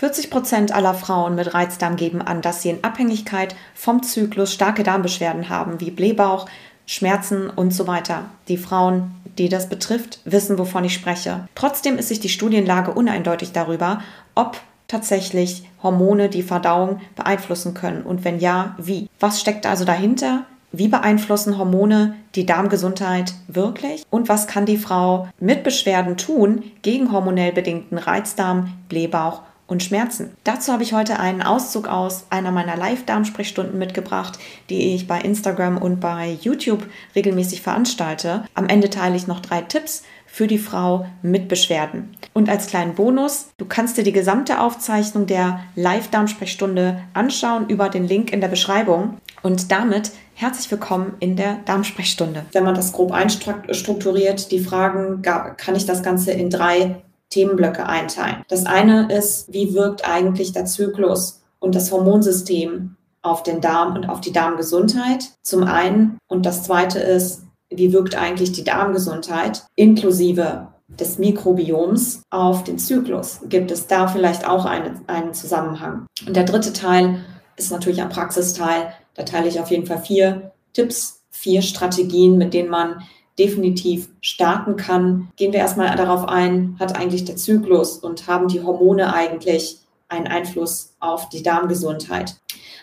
40 0.00 0.30
Prozent 0.30 0.72
aller 0.72 0.94
Frauen 0.94 1.34
mit 1.34 1.52
Reizdarm 1.52 1.96
geben 1.96 2.22
an, 2.22 2.40
dass 2.40 2.62
sie 2.62 2.70
in 2.70 2.82
Abhängigkeit 2.82 3.54
vom 3.74 4.02
Zyklus 4.02 4.50
starke 4.50 4.82
Darmbeschwerden 4.82 5.50
haben, 5.50 5.78
wie 5.78 5.90
Blähbauch, 5.90 6.46
Schmerzen 6.86 7.50
und 7.50 7.74
so 7.74 7.86
weiter. 7.86 8.24
Die 8.48 8.56
Frauen, 8.56 9.10
die 9.36 9.50
das 9.50 9.68
betrifft, 9.68 10.20
wissen, 10.24 10.58
wovon 10.58 10.84
ich 10.84 10.94
spreche. 10.94 11.46
Trotzdem 11.54 11.98
ist 11.98 12.08
sich 12.08 12.18
die 12.18 12.30
Studienlage 12.30 12.92
uneindeutig 12.92 13.52
darüber, 13.52 14.00
ob 14.34 14.58
tatsächlich 14.88 15.68
Hormone 15.82 16.30
die 16.30 16.42
Verdauung 16.42 17.02
beeinflussen 17.14 17.74
können 17.74 18.00
und 18.00 18.24
wenn 18.24 18.38
ja, 18.38 18.76
wie. 18.78 19.06
Was 19.20 19.38
steckt 19.38 19.66
also 19.66 19.84
dahinter? 19.84 20.46
Wie 20.72 20.88
beeinflussen 20.88 21.58
Hormone 21.58 22.14
die 22.36 22.46
Darmgesundheit 22.46 23.34
wirklich? 23.48 24.04
Und 24.08 24.30
was 24.30 24.46
kann 24.46 24.64
die 24.64 24.78
Frau 24.78 25.28
mit 25.40 25.62
Beschwerden 25.62 26.16
tun 26.16 26.62
gegen 26.80 27.12
hormonell 27.12 27.52
bedingten 27.52 27.98
Reizdarm, 27.98 28.72
Blähbauch 28.88 29.42
und 29.70 29.82
Schmerzen. 29.82 30.32
Dazu 30.44 30.72
habe 30.72 30.82
ich 30.82 30.92
heute 30.92 31.20
einen 31.20 31.42
Auszug 31.42 31.88
aus 31.88 32.26
einer 32.28 32.50
meiner 32.50 32.76
Live-Darmsprechstunden 32.76 33.78
mitgebracht, 33.78 34.38
die 34.68 34.94
ich 34.94 35.06
bei 35.06 35.20
Instagram 35.20 35.78
und 35.78 36.00
bei 36.00 36.36
YouTube 36.42 36.84
regelmäßig 37.14 37.62
veranstalte. 37.62 38.44
Am 38.54 38.68
Ende 38.68 38.90
teile 38.90 39.16
ich 39.16 39.28
noch 39.28 39.40
drei 39.40 39.62
Tipps 39.62 40.02
für 40.26 40.46
die 40.46 40.58
Frau 40.58 41.06
mit 41.22 41.48
Beschwerden. 41.48 42.16
Und 42.32 42.48
als 42.48 42.66
kleinen 42.66 42.94
Bonus, 42.94 43.48
du 43.58 43.64
kannst 43.64 43.96
dir 43.96 44.04
die 44.04 44.12
gesamte 44.12 44.60
Aufzeichnung 44.60 45.26
der 45.26 45.60
Live-Darmsprechstunde 45.76 47.02
anschauen 47.14 47.68
über 47.68 47.88
den 47.88 48.06
Link 48.06 48.32
in 48.32 48.40
der 48.40 48.48
Beschreibung. 48.48 49.18
Und 49.42 49.72
damit 49.72 50.12
herzlich 50.34 50.70
willkommen 50.70 51.14
in 51.20 51.36
der 51.36 51.58
Darmsprechstunde. 51.64 52.44
Wenn 52.52 52.64
man 52.64 52.74
das 52.74 52.92
grob 52.92 53.12
einstrukturiert, 53.12 54.50
die 54.50 54.60
Fragen, 54.60 55.22
kann 55.22 55.76
ich 55.76 55.86
das 55.86 56.02
Ganze 56.02 56.32
in 56.32 56.50
drei 56.50 56.96
Themenblöcke 57.30 57.86
einteilen. 57.86 58.42
Das 58.48 58.66
eine 58.66 59.12
ist, 59.12 59.52
wie 59.52 59.74
wirkt 59.74 60.06
eigentlich 60.08 60.52
der 60.52 60.66
Zyklus 60.66 61.42
und 61.58 61.74
das 61.74 61.92
Hormonsystem 61.92 62.96
auf 63.22 63.42
den 63.42 63.60
Darm 63.60 63.94
und 63.94 64.08
auf 64.08 64.20
die 64.20 64.32
Darmgesundheit 64.32 65.24
zum 65.42 65.64
einen. 65.64 66.18
Und 66.28 66.46
das 66.46 66.64
zweite 66.64 66.98
ist, 66.98 67.42
wie 67.68 67.92
wirkt 67.92 68.16
eigentlich 68.16 68.52
die 68.52 68.64
Darmgesundheit 68.64 69.64
inklusive 69.76 70.68
des 70.88 71.18
Mikrobioms 71.18 72.22
auf 72.30 72.64
den 72.64 72.78
Zyklus? 72.78 73.40
Gibt 73.48 73.70
es 73.70 73.86
da 73.86 74.08
vielleicht 74.08 74.48
auch 74.48 74.64
eine, 74.64 75.00
einen 75.06 75.34
Zusammenhang? 75.34 76.06
Und 76.26 76.34
der 76.34 76.44
dritte 76.44 76.72
Teil 76.72 77.24
ist 77.56 77.70
natürlich 77.70 78.02
ein 78.02 78.08
Praxisteil. 78.08 78.92
Da 79.14 79.22
teile 79.22 79.48
ich 79.48 79.60
auf 79.60 79.70
jeden 79.70 79.86
Fall 79.86 80.00
vier 80.00 80.52
Tipps, 80.72 81.22
vier 81.30 81.62
Strategien, 81.62 82.38
mit 82.38 82.54
denen 82.54 82.70
man 82.70 83.02
definitiv 83.40 84.10
starten 84.20 84.76
kann. 84.76 85.30
Gehen 85.36 85.52
wir 85.52 85.60
erstmal 85.60 85.96
darauf 85.96 86.28
ein, 86.28 86.76
hat 86.78 86.96
eigentlich 86.96 87.24
der 87.24 87.36
Zyklus 87.36 87.96
und 87.96 88.28
haben 88.28 88.48
die 88.48 88.62
Hormone 88.62 89.12
eigentlich 89.12 89.78
einen 90.08 90.26
Einfluss 90.26 90.94
auf 91.00 91.30
die 91.30 91.42
Darmgesundheit? 91.42 92.36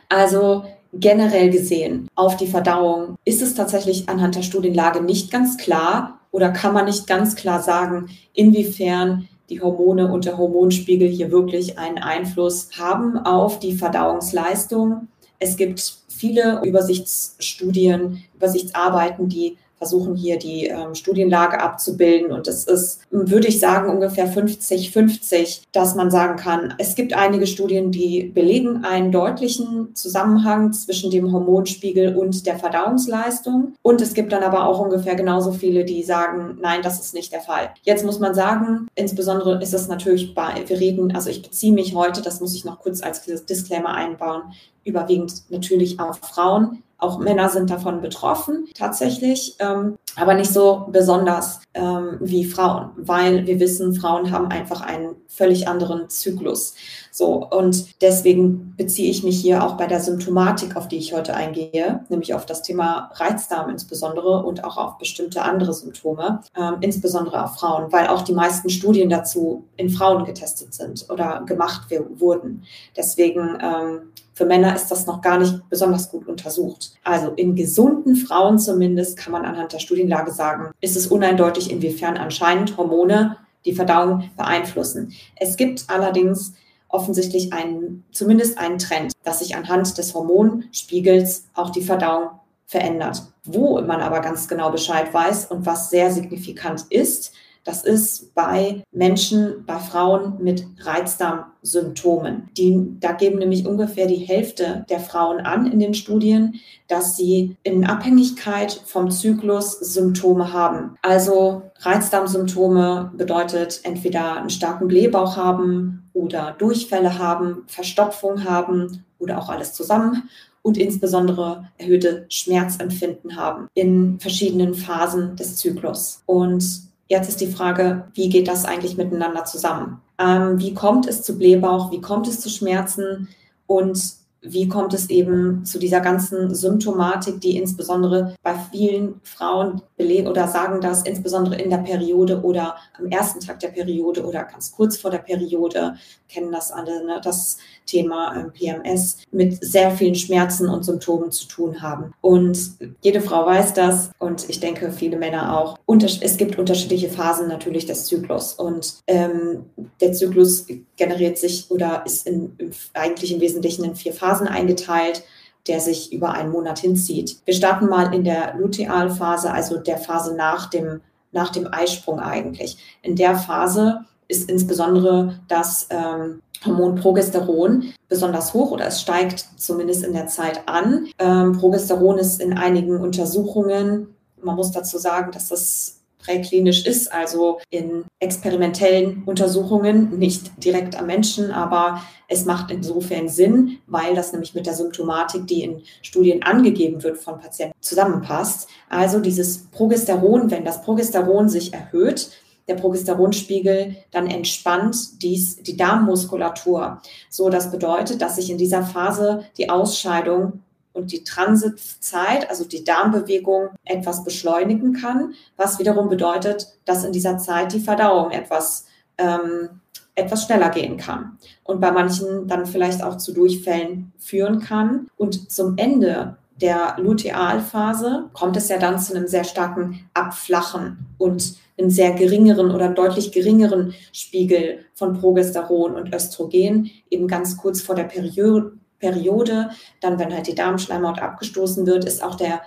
Also 0.09 0.65
generell 0.93 1.51
gesehen 1.51 2.07
auf 2.15 2.37
die 2.37 2.47
Verdauung 2.47 3.15
ist 3.23 3.41
es 3.41 3.53
tatsächlich 3.53 4.09
anhand 4.09 4.35
der 4.35 4.41
Studienlage 4.41 5.01
nicht 5.01 5.31
ganz 5.31 5.57
klar 5.57 6.19
oder 6.31 6.49
kann 6.49 6.73
man 6.73 6.85
nicht 6.85 7.05
ganz 7.05 7.35
klar 7.35 7.61
sagen, 7.61 8.09
inwiefern 8.33 9.27
die 9.49 9.61
Hormone 9.61 10.11
und 10.11 10.25
der 10.25 10.37
Hormonspiegel 10.37 11.07
hier 11.07 11.31
wirklich 11.31 11.77
einen 11.77 11.99
Einfluss 11.99 12.69
haben 12.77 13.17
auf 13.17 13.59
die 13.59 13.75
Verdauungsleistung. 13.75 15.07
Es 15.39 15.55
gibt 15.55 15.99
viele 16.07 16.61
Übersichtsstudien, 16.65 18.23
Übersichtsarbeiten, 18.35 19.29
die 19.29 19.57
versuchen 19.77 20.15
hier 20.15 20.39
die 20.39 20.65
ähm, 20.67 20.95
Studienlage 20.95 21.61
abzubilden. 21.61 22.31
Und 22.31 22.47
es 22.47 22.65
ist, 22.65 23.01
würde 23.11 23.47
ich 23.47 23.59
sagen, 23.59 23.89
ungefähr 23.89 24.27
50-50, 24.27 25.61
dass 25.71 25.95
man 25.95 26.09
sagen 26.09 26.37
kann, 26.37 26.73
es 26.77 26.95
gibt 26.95 27.13
einige 27.13 27.47
Studien, 27.47 27.91
die 27.91 28.23
belegen 28.23 28.83
einen 28.83 29.11
deutlichen 29.11 29.95
Zusammenhang 29.95 30.73
zwischen 30.73 31.11
dem 31.11 31.31
Hormonspiegel 31.31 32.15
und 32.15 32.45
der 32.45 32.57
Verdauungsleistung. 32.57 33.75
Und 33.81 34.01
es 34.01 34.13
gibt 34.13 34.31
dann 34.31 34.43
aber 34.43 34.67
auch 34.67 34.79
ungefähr 34.79 35.15
genauso 35.15 35.51
viele, 35.51 35.85
die 35.85 36.03
sagen, 36.03 36.57
nein, 36.61 36.81
das 36.81 36.99
ist 36.99 37.13
nicht 37.13 37.31
der 37.31 37.41
Fall. 37.41 37.69
Jetzt 37.83 38.03
muss 38.03 38.19
man 38.19 38.33
sagen, 38.33 38.87
insbesondere 38.95 39.61
ist 39.61 39.73
es 39.73 39.87
natürlich 39.87 40.33
bei, 40.33 40.63
wir 40.65 40.79
reden, 40.79 41.15
also 41.15 41.29
ich 41.29 41.41
beziehe 41.41 41.73
mich 41.73 41.93
heute, 41.93 42.21
das 42.21 42.41
muss 42.41 42.55
ich 42.55 42.65
noch 42.65 42.79
kurz 42.79 43.01
als 43.01 43.23
Disclaimer 43.45 43.93
einbauen, 43.93 44.43
überwiegend 44.83 45.43
natürlich 45.49 45.99
auf 45.99 46.17
Frauen. 46.17 46.81
Auch 46.99 47.19
Männer 47.19 47.49
sind 47.49 47.69
davon 47.69 48.01
betroffen, 48.01 48.65
tatsächlich, 48.73 49.55
ähm, 49.59 49.97
aber 50.15 50.33
nicht 50.33 50.51
so 50.51 50.87
besonders 50.91 51.61
ähm, 51.75 52.17
wie 52.19 52.43
Frauen, 52.43 52.89
weil 52.95 53.45
wir 53.45 53.59
wissen, 53.59 53.93
Frauen 53.93 54.31
haben 54.31 54.47
einfach 54.47 54.81
einen 54.81 55.15
völlig 55.27 55.67
anderen 55.67 56.09
Zyklus. 56.09 56.73
So, 57.11 57.47
und 57.47 58.01
deswegen 58.01 58.75
beziehe 58.77 59.11
ich 59.11 59.23
mich 59.23 59.39
hier 59.39 59.63
auch 59.63 59.77
bei 59.77 59.85
der 59.85 59.99
Symptomatik, 59.99 60.75
auf 60.75 60.87
die 60.87 60.97
ich 60.97 61.13
heute 61.13 61.35
eingehe, 61.35 62.03
nämlich 62.09 62.33
auf 62.33 62.47
das 62.47 62.63
Thema 62.63 63.11
Reizdarm 63.13 63.69
insbesondere 63.69 64.43
und 64.43 64.63
auch 64.63 64.77
auf 64.77 64.97
bestimmte 64.97 65.43
andere 65.43 65.73
Symptome, 65.73 66.41
ähm, 66.55 66.77
insbesondere 66.81 67.43
auf 67.43 67.55
Frauen, 67.55 67.91
weil 67.91 68.07
auch 68.07 68.23
die 68.23 68.33
meisten 68.33 68.69
Studien 68.69 69.09
dazu 69.09 69.65
in 69.75 69.91
Frauen 69.91 70.25
getestet 70.25 70.73
sind 70.73 71.05
oder 71.09 71.43
gemacht 71.45 71.91
wurden. 72.15 72.63
Deswegen 72.95 73.57
ähm, 73.61 74.11
für 74.37 74.45
Männer 74.45 74.75
ist 74.75 74.89
das 74.89 75.07
noch 75.07 75.21
gar 75.21 75.39
nicht 75.39 75.67
besonders 75.67 76.11
gut 76.11 76.27
untersucht. 76.27 76.91
Also 77.03 77.31
in 77.31 77.55
gesunden 77.55 78.15
Frauen 78.15 78.59
zumindest 78.59 79.17
kann 79.17 79.31
man 79.31 79.45
anhand 79.45 79.73
der 79.73 79.79
Studienlage 79.79 80.31
sagen, 80.31 80.69
ist 80.79 80.95
es 80.95 81.07
uneindeutig, 81.07 81.71
inwiefern 81.71 82.17
anscheinend 82.17 82.77
Hormone 82.77 83.37
die 83.65 83.73
Verdauung 83.73 84.29
beeinflussen. 84.37 85.11
Es 85.37 85.57
gibt 85.57 85.85
allerdings 85.87 86.53
offensichtlich 86.87 87.51
einen, 87.51 88.03
zumindest 88.11 88.59
einen 88.59 88.77
Trend, 88.77 89.13
dass 89.23 89.39
sich 89.39 89.55
anhand 89.55 89.97
des 89.97 90.13
Hormonspiegels 90.13 91.47
auch 91.55 91.71
die 91.71 91.81
Verdauung 91.81 92.29
verändert. 92.67 93.23
Wo 93.43 93.81
man 93.81 94.01
aber 94.01 94.19
ganz 94.19 94.47
genau 94.47 94.69
Bescheid 94.69 95.11
weiß 95.11 95.47
und 95.47 95.65
was 95.65 95.89
sehr 95.89 96.11
signifikant 96.11 96.85
ist, 96.91 97.33
das 97.67 97.83
ist 97.83 98.33
bei 98.33 98.81
Menschen, 98.93 99.65
bei 99.65 99.77
Frauen 99.77 100.41
mit 100.41 100.65
Reizdarmsymptomen. 100.79 102.47
Die, 102.55 102.95
da 103.01 103.11
geben 103.11 103.39
nämlich 103.39 103.67
ungefähr 103.67 104.07
die 104.07 104.15
Hälfte 104.15 104.85
der 104.89 105.01
Frauen 105.01 105.41
an 105.41 105.69
in 105.69 105.79
den 105.79 105.93
Studien, 105.93 106.61
dass 106.87 107.17
sie 107.17 107.57
in 107.63 107.85
Abhängigkeit 107.85 108.71
vom 108.85 109.11
Zyklus 109.11 109.73
Symptome 109.81 110.53
haben. 110.53 110.95
Also 111.01 111.63
Reizdarmsymptome 111.79 113.11
bedeutet 113.17 113.81
entweder 113.83 114.37
einen 114.37 114.49
starken 114.49 114.87
Blähbauch 114.87 115.35
haben 115.35 116.09
oder 116.13 116.55
Durchfälle 116.57 117.19
haben, 117.19 117.63
Verstopfung 117.67 118.45
haben 118.45 119.03
oder 119.19 119.39
auch 119.39 119.49
alles 119.49 119.73
zusammen 119.73 120.29
und 120.61 120.77
insbesondere 120.77 121.67
erhöhte 121.77 122.27
Schmerzempfinden 122.29 123.35
haben 123.35 123.67
in 123.73 124.21
verschiedenen 124.21 124.73
Phasen 124.73 125.35
des 125.35 125.57
Zyklus. 125.57 126.23
Und 126.25 126.86
Jetzt 127.07 127.29
ist 127.29 127.41
die 127.41 127.51
Frage, 127.51 128.07
wie 128.13 128.29
geht 128.29 128.47
das 128.47 128.65
eigentlich 128.65 128.97
miteinander 128.97 129.45
zusammen? 129.45 130.01
Ähm, 130.19 130.59
wie 130.59 130.73
kommt 130.73 131.07
es 131.07 131.21
zu 131.21 131.37
Blähbauch? 131.37 131.91
Wie 131.91 132.01
kommt 132.01 132.27
es 132.27 132.41
zu 132.41 132.49
Schmerzen? 132.49 133.29
Und 133.65 134.17
wie 134.41 134.67
kommt 134.67 134.93
es 134.93 135.09
eben 135.09 135.65
zu 135.65 135.79
dieser 135.79 135.99
ganzen 135.99 136.53
Symptomatik, 136.53 137.41
die 137.41 137.57
insbesondere 137.57 138.35
bei 138.43 138.53
vielen 138.71 139.19
Frauen 139.23 139.81
belegen 139.97 140.27
oder 140.27 140.47
sagen 140.47 140.79
das, 140.79 141.03
insbesondere 141.03 141.55
in 141.61 141.69
der 141.69 141.79
Periode 141.79 142.41
oder 142.41 142.75
am 142.97 143.07
ersten 143.07 143.39
Tag 143.39 143.59
der 143.59 143.69
Periode 143.69 144.25
oder 144.25 144.43
ganz 144.43 144.71
kurz 144.71 144.97
vor 144.97 145.11
der 145.11 145.19
Periode, 145.19 145.95
kennen 146.29 146.51
das 146.51 146.71
alle, 146.71 147.05
ne, 147.05 147.19
das 147.23 147.57
Thema 147.85 148.35
ähm, 148.35 148.51
PMS 148.51 149.17
mit 149.31 149.63
sehr 149.63 149.91
vielen 149.91 150.15
Schmerzen 150.15 150.69
und 150.69 150.83
Symptomen 150.83 151.31
zu 151.31 151.47
tun 151.47 151.81
haben. 151.81 152.13
Und 152.21 152.71
jede 153.01 153.21
Frau 153.21 153.45
weiß 153.45 153.73
das 153.73 154.11
und 154.19 154.49
ich 154.49 154.59
denke 154.59 154.91
viele 154.91 155.17
Männer 155.17 155.57
auch. 155.57 155.77
es 156.21 156.37
gibt 156.37 156.59
unterschiedliche 156.59 157.09
Phasen 157.09 157.47
natürlich 157.47 157.85
des 157.85 158.05
Zyklus 158.05 158.53
und 158.53 158.97
ähm, 159.07 159.65
der 160.01 160.13
Zyklus 160.13 160.67
generiert 160.95 161.37
sich 161.37 161.71
oder 161.71 162.03
ist 162.05 162.27
in, 162.27 162.55
eigentlich 162.93 163.33
im 163.33 163.41
Wesentlichen 163.41 163.85
in 163.85 163.95
vier 163.95 164.13
Phasen 164.13 164.26
eingeteilt 164.47 165.23
der 165.67 165.79
sich 165.79 166.13
über 166.13 166.31
einen 166.31 166.51
Monat 166.51 166.79
hinzieht. 166.79 167.37
Wir 167.45 167.53
starten 167.53 167.87
mal 167.87 168.13
in 168.13 168.23
der 168.23 168.55
Lutealphase, 168.57 169.51
also 169.51 169.77
der 169.77 169.97
Phase 169.97 170.35
nach 170.35 170.69
dem, 170.69 171.01
nach 171.31 171.49
dem 171.49 171.67
Eisprung 171.71 172.19
eigentlich. 172.19 172.77
In 173.01 173.15
der 173.15 173.35
Phase 173.35 174.05
ist 174.27 174.49
insbesondere 174.49 175.39
das 175.47 175.87
ähm, 175.89 176.41
Hormon 176.65 176.95
Progesteron 176.95 177.93
besonders 178.09 178.53
hoch 178.53 178.71
oder 178.71 178.87
es 178.87 179.01
steigt 179.01 179.45
zumindest 179.57 180.03
in 180.03 180.13
der 180.13 180.27
Zeit 180.27 180.67
an. 180.67 181.07
Ähm, 181.19 181.53
Progesteron 181.53 182.17
ist 182.17 182.41
in 182.41 182.57
einigen 182.57 182.97
Untersuchungen, 182.97 184.15
man 184.41 184.55
muss 184.55 184.71
dazu 184.71 184.97
sagen, 184.97 185.31
dass 185.31 185.49
das 185.49 185.96
präklinisch 186.27 186.85
ist, 186.85 187.11
also 187.11 187.59
in 187.69 188.03
experimentellen 188.19 189.23
Untersuchungen, 189.25 190.19
nicht 190.19 190.51
direkt 190.63 190.99
am 190.99 191.07
Menschen, 191.07 191.51
aber 191.51 192.01
es 192.27 192.43
macht 192.43 192.69
insofern 192.69 193.29
Sinn, 193.29 193.79
weil 193.87 194.13
das 194.13 194.33
nämlich 194.33 194.53
mit 194.53 194.65
der 194.65 194.73
Symptomatik, 194.73 195.47
die 195.47 195.63
in 195.63 195.81
Studien 196.01 196.43
angegeben 196.43 197.01
wird 197.01 197.17
von 197.17 197.39
Patienten, 197.39 197.73
zusammenpasst. 197.79 198.67
Also 198.89 199.19
dieses 199.19 199.69
Progesteron, 199.71 200.51
wenn 200.51 200.65
das 200.65 200.81
Progesteron 200.81 201.47
sich 201.47 201.73
erhöht, 201.73 202.31
der 202.67 202.75
Progesteronspiegel 202.75 203.95
dann 204.11 204.27
entspannt 204.27 205.23
dies, 205.23 205.63
die 205.63 205.77
Darmmuskulatur. 205.77 207.01
So, 207.29 207.49
das 207.49 207.71
bedeutet, 207.71 208.21
dass 208.21 208.35
sich 208.35 208.49
in 208.49 208.57
dieser 208.57 208.83
Phase 208.83 209.45
die 209.57 209.69
Ausscheidung 209.69 210.63
und 210.97 211.11
die 211.11 211.23
Transitzeit, 211.23 212.49
also 212.49 212.65
die 212.65 212.83
Darmbewegung, 212.83 213.69
etwas 213.85 214.23
beschleunigen 214.23 214.93
kann, 214.93 215.33
was 215.55 215.79
wiederum 215.79 216.09
bedeutet, 216.09 216.67
dass 216.85 217.05
in 217.05 217.11
dieser 217.11 217.37
Zeit 217.37 217.71
die 217.73 217.79
Verdauung 217.79 218.31
etwas, 218.31 218.85
ähm, 219.17 219.81
etwas 220.15 220.43
schneller 220.43 220.69
gehen 220.69 220.97
kann 220.97 221.37
und 221.63 221.79
bei 221.79 221.91
manchen 221.91 222.47
dann 222.47 222.65
vielleicht 222.65 223.03
auch 223.03 223.17
zu 223.17 223.33
Durchfällen 223.33 224.11
führen 224.17 224.59
kann. 224.59 225.07
Und 225.15 225.51
zum 225.51 225.77
Ende 225.77 226.37
der 226.59 226.95
Lutealphase 226.97 228.29
kommt 228.33 228.57
es 228.57 228.67
ja 228.69 228.79
dann 228.79 228.99
zu 228.99 229.15
einem 229.15 229.27
sehr 229.27 229.43
starken 229.43 230.09
Abflachen 230.15 231.05
und 231.19 231.55
einem 231.77 231.91
sehr 231.91 232.13
geringeren 232.13 232.71
oder 232.71 232.89
deutlich 232.89 233.31
geringeren 233.31 233.93
Spiegel 234.11 234.79
von 234.95 235.19
Progesteron 235.19 235.93
und 235.93 236.13
Östrogen, 236.13 236.89
eben 237.11 237.27
ganz 237.27 237.57
kurz 237.57 237.81
vor 237.81 237.93
der 237.93 238.05
Periode, 238.05 238.73
Periode. 238.99 239.69
Dann, 240.01 240.19
wenn 240.19 240.33
halt 240.33 240.47
die 240.47 240.55
Darmschleimhaut 240.55 241.19
abgestoßen 241.19 241.85
wird, 241.85 242.05
ist 242.05 242.23
auch 242.23 242.35
der 242.35 242.61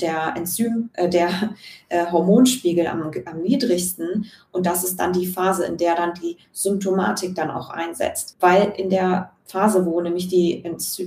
der 0.00 0.34
Enzym, 0.36 0.90
äh, 0.94 1.08
der 1.08 1.30
äh, 1.88 2.10
Hormonspiegel 2.10 2.86
am, 2.86 3.10
am 3.24 3.42
niedrigsten. 3.42 4.26
Und 4.52 4.66
das 4.66 4.84
ist 4.84 4.98
dann 4.98 5.12
die 5.12 5.26
Phase, 5.26 5.66
in 5.66 5.76
der 5.76 5.94
dann 5.94 6.14
die 6.14 6.36
Symptomatik 6.52 7.34
dann 7.34 7.50
auch 7.50 7.70
einsetzt. 7.70 8.36
Weil 8.40 8.72
in 8.76 8.90
der 8.90 9.30
Phase, 9.44 9.86
wo 9.86 10.00
nämlich 10.00 10.28
die, 10.28 10.62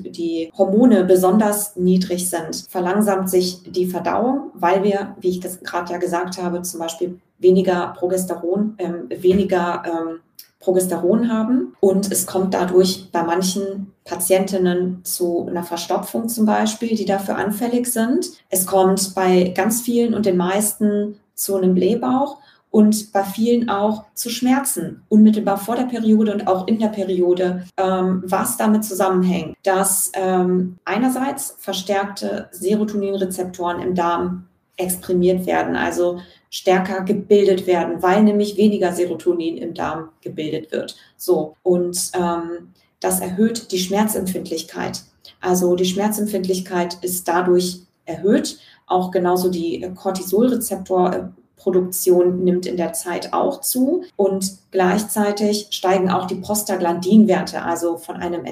die 0.06 0.52
Hormone 0.58 1.04
besonders 1.04 1.76
niedrig 1.76 2.30
sind, 2.30 2.66
verlangsamt 2.70 3.30
sich 3.30 3.62
die 3.72 3.86
Verdauung, 3.86 4.52
weil 4.54 4.84
wir, 4.84 5.16
wie 5.20 5.30
ich 5.30 5.40
das 5.42 5.60
gerade 5.60 5.94
ja 5.94 6.00
gesagt 6.00 6.42
habe, 6.42 6.62
zum 6.64 6.80
Beispiel 6.80 7.20
weniger 7.38 7.94
Progesteron, 7.98 8.76
ähm, 8.78 9.10
weniger 9.10 9.84
ähm, 9.86 10.20
Progesteron 10.62 11.32
haben 11.32 11.76
und 11.80 12.12
es 12.12 12.26
kommt 12.26 12.54
dadurch 12.54 13.10
bei 13.12 13.24
manchen 13.24 13.94
Patientinnen 14.06 15.02
zu 15.04 15.48
einer 15.50 15.64
Verstopfung 15.64 16.30
zum 16.30 16.46
Beispiel, 16.46 16.96
die 16.96 17.06
dafür 17.06 17.38
anfällig 17.38 17.88
sind. 17.88 18.32
Es 18.50 18.66
kommt 18.66 19.14
bei 19.16 19.52
ganz 19.56 19.82
vielen 19.82 20.14
und 20.14 20.26
den 20.26 20.38
meisten 20.38 21.20
zu 21.36 21.56
einem 21.56 21.74
Blähbauch 21.74 22.38
und 22.72 23.12
bei 23.12 23.24
vielen 23.24 23.70
auch 23.70 24.06
zu 24.14 24.30
Schmerzen, 24.30 25.04
unmittelbar 25.10 25.58
vor 25.58 25.76
der 25.76 25.84
Periode 25.84 26.34
und 26.34 26.48
auch 26.48 26.68
in 26.68 26.80
der 26.80 26.88
Periode, 26.88 27.66
ähm, 27.78 28.24
was 28.26 28.56
damit 28.58 28.86
zusammenhängt, 28.86 29.58
dass 29.64 30.12
ähm, 30.14 30.78
einerseits 30.86 31.56
verstärkte 31.60 32.48
Serotoninrezeptoren 32.52 33.82
im 33.82 33.94
Darm 33.94 34.48
exprimiert 34.82 35.46
werden, 35.46 35.76
also 35.76 36.20
stärker 36.50 37.04
gebildet 37.04 37.66
werden, 37.66 38.02
weil 38.02 38.24
nämlich 38.24 38.58
weniger 38.58 38.92
Serotonin 38.92 39.58
im 39.58 39.74
Darm 39.74 40.10
gebildet 40.22 40.72
wird. 40.72 40.98
So 41.16 41.56
und 41.64 42.12
ähm, 42.14 42.74
das 43.00 43.22
erhöht 43.22 43.72
die 43.72 43.80
Schmerzempfindlichkeit. 43.80 45.04
Also 45.40 45.76
die 45.76 45.86
Schmerzempfindlichkeit 45.86 46.98
ist 47.02 47.28
dadurch 47.28 47.82
erhöht. 48.06 48.60
Auch 48.86 49.12
genauso 49.12 49.50
die 49.50 49.90
Cortisolrezeptorproduktion 49.96 52.44
nimmt 52.44 52.66
in 52.66 52.78
der 52.78 52.94
Zeit 52.94 53.34
auch 53.34 53.62
zu 53.62 54.04
und 54.16 54.58
gleichzeitig 54.72 55.68
steigen 55.72 56.10
auch 56.12 56.28
die 56.28 56.36
Prostaglandinwerte, 56.36 57.64
also 57.64 57.98
von 57.98 58.18
einem 58.18 58.46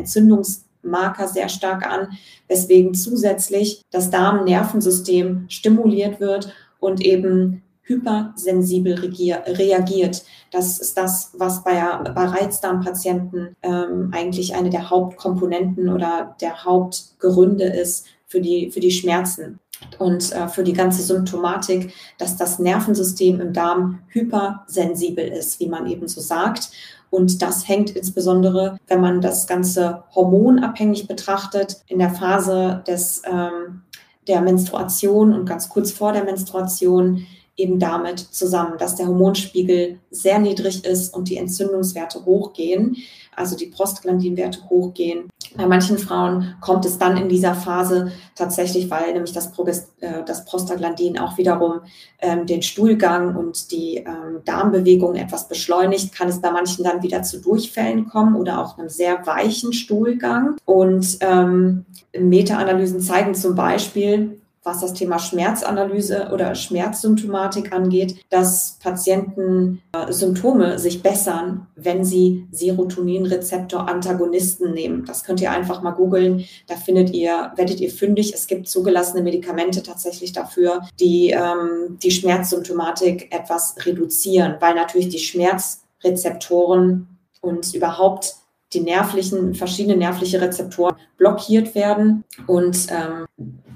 Entzündungsmarker 0.83 1.27
sehr 1.27 1.49
stark 1.49 1.85
an, 1.85 2.09
weswegen 2.47 2.93
zusätzlich 2.93 3.83
das 3.91 4.09
Darmnervensystem 4.09 5.45
stimuliert 5.49 6.19
wird 6.19 6.53
und 6.79 7.01
eben 7.01 7.63
hypersensibel 7.83 8.93
reagiert. 8.93 10.23
Das 10.51 10.79
ist 10.79 10.95
das, 10.95 11.31
was 11.33 11.63
bei, 11.63 11.81
bei 12.13 12.25
Reizdarmpatienten 12.25 13.55
ähm, 13.63 14.11
eigentlich 14.13 14.53
eine 14.53 14.69
der 14.69 14.91
Hauptkomponenten 14.91 15.89
oder 15.89 16.35
der 16.39 16.63
Hauptgründe 16.63 17.63
ist 17.63 18.05
für 18.27 18.41
die, 18.41 18.69
für 18.69 18.79
die 18.79 18.91
Schmerzen 18.91 19.59
und 19.97 20.31
äh, 20.33 20.47
für 20.49 20.63
die 20.63 20.73
ganze 20.73 21.01
Symptomatik, 21.01 21.93
dass 22.19 22.37
das 22.37 22.59
Nervensystem 22.59 23.41
im 23.41 23.53
Darm 23.53 23.99
hypersensibel 24.09 25.27
ist, 25.27 25.59
wie 25.59 25.67
man 25.67 25.87
eben 25.87 26.07
so 26.07 26.21
sagt. 26.21 26.69
Und 27.09 27.41
das 27.41 27.67
hängt 27.67 27.91
insbesondere, 27.91 28.77
wenn 28.87 29.01
man 29.01 29.21
das 29.21 29.47
Ganze 29.47 30.03
hormonabhängig 30.13 31.07
betrachtet, 31.07 31.81
in 31.87 31.99
der 31.99 32.11
Phase 32.11 32.83
des, 32.87 33.23
ähm, 33.25 33.81
der 34.27 34.41
Menstruation 34.41 35.33
und 35.33 35.45
ganz 35.45 35.69
kurz 35.69 35.91
vor 35.91 36.13
der 36.13 36.23
Menstruation 36.23 37.25
eben 37.59 37.79
damit 37.79 38.19
zusammen, 38.19 38.77
dass 38.77 38.95
der 38.95 39.07
Hormonspiegel 39.07 39.99
sehr 40.11 40.39
niedrig 40.39 40.85
ist 40.85 41.13
und 41.13 41.29
die 41.29 41.37
Entzündungswerte 41.37 42.25
hochgehen, 42.25 42.97
also 43.35 43.55
die 43.55 43.67
Prostaglandinwerte 43.67 44.69
hochgehen. 44.69 45.29
Bei 45.55 45.65
manchen 45.65 45.97
Frauen 45.97 46.55
kommt 46.61 46.85
es 46.85 46.97
dann 46.97 47.17
in 47.17 47.27
dieser 47.27 47.55
Phase 47.55 48.11
tatsächlich, 48.35 48.89
weil 48.91 49.13
nämlich 49.13 49.33
das, 49.33 49.51
Progest 49.51 49.91
äh, 49.99 50.23
das 50.25 50.45
Prostaglandin 50.45 51.17
auch 51.17 51.37
wiederum 51.37 51.81
ähm, 52.19 52.45
den 52.45 52.61
Stuhlgang 52.61 53.35
und 53.35 53.71
die 53.71 53.97
ähm, 53.97 54.41
Darmbewegung 54.45 55.15
etwas 55.15 55.47
beschleunigt, 55.47 56.13
kann 56.13 56.27
es 56.27 56.41
bei 56.41 56.51
manchen 56.51 56.83
dann 56.83 57.01
wieder 57.01 57.23
zu 57.23 57.41
Durchfällen 57.41 58.07
kommen 58.07 58.35
oder 58.35 58.61
auch 58.61 58.77
einem 58.77 58.89
sehr 58.89 59.25
weichen 59.25 59.73
Stuhlgang. 59.73 60.57
Und 60.65 61.17
ähm, 61.21 61.85
Meta-Analysen 62.17 63.01
zeigen 63.01 63.33
zum 63.33 63.55
Beispiel, 63.55 64.38
was 64.63 64.79
das 64.81 64.93
Thema 64.93 65.19
Schmerzanalyse 65.19 66.29
oder 66.33 66.55
Schmerzsymptomatik 66.55 67.71
angeht, 67.73 68.25
dass 68.29 68.77
Patienten 68.81 69.81
äh, 69.93 70.11
Symptome 70.11 70.79
sich 70.79 71.01
bessern, 71.01 71.67
wenn 71.75 72.03
sie 72.03 72.45
Serotoninrezeptor-Antagonisten 72.51 74.73
nehmen. 74.73 75.05
Das 75.05 75.23
könnt 75.23 75.39
ihr 75.41 75.51
einfach 75.51 75.81
mal 75.81 75.91
googeln. 75.91 76.43
Da 76.67 76.75
findet 76.75 77.11
ihr, 77.11 77.53
werdet 77.55 77.79
ihr 77.79 77.89
fündig. 77.89 78.33
Es 78.33 78.47
gibt 78.47 78.67
zugelassene 78.67 79.23
Medikamente 79.23 79.81
tatsächlich 79.81 80.33
dafür, 80.33 80.81
die 80.99 81.29
ähm, 81.29 81.97
die 82.03 82.11
Schmerzsymptomatik 82.11 83.33
etwas 83.33 83.75
reduzieren, 83.85 84.57
weil 84.59 84.75
natürlich 84.75 85.07
die 85.09 85.19
Schmerzrezeptoren 85.19 87.07
und 87.41 87.73
überhaupt 87.73 88.35
die 88.73 88.81
nervlichen, 88.81 89.55
verschiedene 89.55 89.97
nervliche 89.97 90.41
Rezeptoren 90.41 90.95
blockiert 91.17 91.75
werden 91.75 92.23
und 92.47 92.87
ähm, 92.89 93.25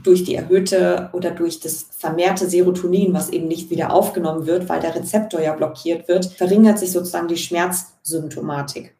durch 0.04 0.24
die 0.24 0.36
erhöhte 0.36 1.10
oder 1.14 1.32
durch 1.32 1.60
das 1.60 1.88
vermehrte 1.92 2.48
Serotonin, 2.48 3.14
was 3.14 3.30
eben 3.30 3.48
nicht 3.48 3.70
wieder 3.70 3.94
aufgenommen 3.94 4.46
wird, 4.46 4.70
weil 4.70 4.82
der 4.82 4.96
Rezeptor 4.96 5.42
ja 5.42 5.54
blockiert 5.54 6.08
wird, 6.08 6.26
verringert 6.26 6.78
sich 6.78 6.92
sozusagen 6.92 7.28
die 7.28 7.38
Schmerzsymptomatik. 7.38 8.96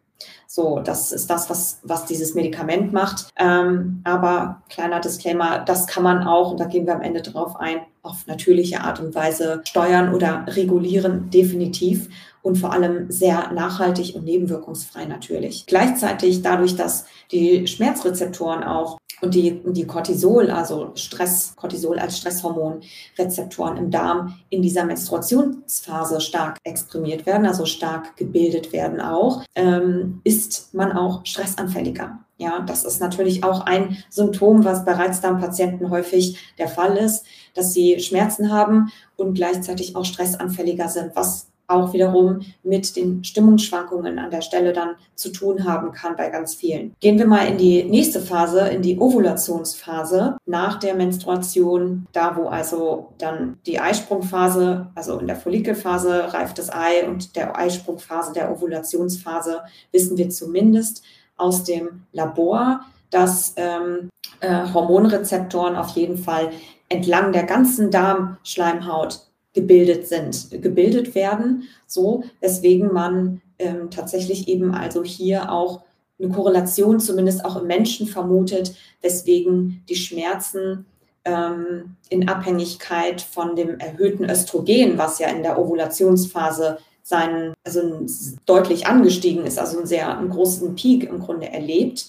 So, 0.56 0.82
das 0.82 1.12
ist 1.12 1.32
das, 1.32 1.50
was, 1.50 1.80
was 1.82 2.06
dieses 2.06 2.36
Medikament 2.36 2.94
macht. 2.94 3.32
Ähm, 3.40 4.02
aber 4.04 4.62
kleiner 4.70 5.00
Disclaimer, 5.00 5.58
das 5.58 5.88
kann 5.88 6.04
man 6.04 6.28
auch, 6.28 6.52
und 6.52 6.60
da 6.60 6.66
gehen 6.66 6.86
wir 6.86 6.94
am 6.94 7.02
Ende 7.02 7.24
drauf 7.24 7.56
ein, 7.60 7.80
auf 8.04 8.28
natürliche 8.28 8.82
Art 8.82 9.00
und 9.00 9.16
Weise 9.16 9.64
steuern 9.68 10.14
oder 10.14 10.46
regulieren, 10.48 11.32
definitiv 11.32 12.08
und 12.44 12.58
vor 12.58 12.72
allem 12.72 13.10
sehr 13.10 13.52
nachhaltig 13.52 14.14
und 14.14 14.26
nebenwirkungsfrei 14.26 15.06
natürlich. 15.06 15.66
Gleichzeitig 15.66 16.44
dadurch, 16.44 16.76
dass 16.76 17.06
die 17.32 17.66
Schmerzrezeptoren 17.66 18.64
auch 18.64 19.00
und 19.24 19.34
die, 19.34 19.62
die 19.66 19.88
Cortisol, 19.88 20.52
also 20.52 20.92
Stress, 20.96 21.56
Cortisol 21.56 21.98
als 21.98 22.18
Stresshormon, 22.18 22.82
Rezeptoren 23.18 23.78
im 23.78 23.90
Darm 23.90 24.36
in 24.50 24.62
dieser 24.62 24.84
Menstruationsphase 24.84 26.20
stark 26.20 26.58
exprimiert 26.66 27.26
werden, 27.26 27.48
also 27.48 27.66
stark 27.66 28.18
gebildet 28.18 28.74
werden 28.74 29.00
auch, 29.00 29.44
ähm, 29.56 30.20
ist 30.26 30.74
man 30.74 30.92
auch 30.92 31.26
stressanfälliger. 31.26 32.20
Ja, 32.38 32.60
das 32.60 32.84
ist 32.84 33.00
natürlich 33.00 33.46
auch 33.46 33.62
ein 33.62 33.98
Symptom, 34.10 34.66
was 34.66 34.84
bei 34.84 34.92
Reizdarmpatienten 34.92 35.90
häufig 35.90 36.38
der 36.58 36.68
Fall 36.68 36.98
ist, 36.98 37.24
dass 37.54 37.74
sie 37.74 38.00
Schmerzen 38.02 38.52
haben 38.52 38.92
und 39.16 39.36
gleichzeitig 39.36 39.96
auch 39.96 40.04
stressanfälliger 40.04 40.90
sind, 40.90 41.16
was 41.16 41.53
auch 41.68 41.94
wiederum 41.94 42.42
mit 42.64 42.96
den 42.96 43.24
Stimmungsschwankungen 43.24 44.20
an 44.20 44.32
der 44.32 44.42
Stelle 44.42 44.74
dann 44.74 44.96
zu 45.16 45.32
tun 45.32 45.64
haben 45.64 45.92
kann 45.92 46.16
bei 46.16 46.30
ganz 46.30 46.56
vielen. 46.56 46.94
Gehen 47.00 47.18
wir 47.18 47.28
mal 47.28 47.48
in 47.48 47.58
die 47.58 47.84
nächste 47.84 48.20
Phase, 48.20 48.68
in 48.68 48.82
die 48.82 49.00
Ovulationsphase 49.00 50.38
nach 50.46 50.80
der 50.80 50.96
Menstruation, 50.96 52.06
da 52.12 52.36
wo 52.36 52.48
also 52.48 53.14
dann 53.18 53.58
die 53.66 53.80
Eisprungphase, 53.80 54.88
also 54.96 55.20
in 55.20 55.28
der 55.28 55.36
Follikelphase 55.36 56.34
reift 56.34 56.58
das 56.58 56.72
Ei 56.72 57.08
und 57.08 57.36
der 57.36 57.58
Eisprungphase, 57.58 58.34
der 58.34 58.52
Ovulationsphase, 58.52 59.62
wissen 59.92 60.18
wir 60.18 60.30
zumindest 60.30 61.04
aus 61.38 61.64
dem 61.64 62.04
Labor, 62.12 62.82
dass 63.10 63.54
ähm, 63.58 64.10
äh, 64.40 64.74
Hormonrezeptoren 64.74 65.76
auf 65.76 65.90
jeden 65.90 66.18
Fall 66.18 66.52
entlang 66.90 67.32
der 67.32 67.44
ganzen 67.44 67.92
Darmschleimhaut 67.92 69.22
gebildet 69.54 70.08
sind, 70.08 70.50
gebildet 70.62 71.16
werden, 71.16 71.64
so 71.86 72.24
weswegen 72.40 72.92
man 72.92 73.42
ähm, 73.60 73.90
tatsächlich 73.92 74.48
eben 74.48 74.74
also 74.74 75.04
hier 75.04 75.52
auch 75.52 75.82
eine 76.20 76.30
Korrelation 76.30 77.00
zumindest 77.00 77.46
auch 77.46 77.58
im 77.58 77.68
Menschen 77.68 78.08
vermutet, 78.08 78.76
weswegen 79.02 79.84
die 79.90 79.96
Schmerzen 79.96 80.86
ähm, 81.26 81.96
in 82.10 82.28
Abhängigkeit 82.28 83.22
von 83.22 83.56
dem 83.56 83.80
erhöhten 83.80 84.30
Östrogen, 84.30 84.98
was 84.98 85.20
ja 85.20 85.28
in 85.30 85.44
der 85.44 85.60
Ovulationsphase 85.60 86.78
seinen, 87.04 87.54
also 87.64 88.06
deutlich 88.46 88.88
angestiegen 88.88 89.46
ist, 89.46 89.60
also 89.60 89.78
einen 89.78 89.88
sehr 89.88 90.18
einen 90.18 90.30
großen 90.30 90.76
Peak 90.76 91.04
im 91.04 91.20
Grunde 91.20 91.50
erlebt. 91.50 92.08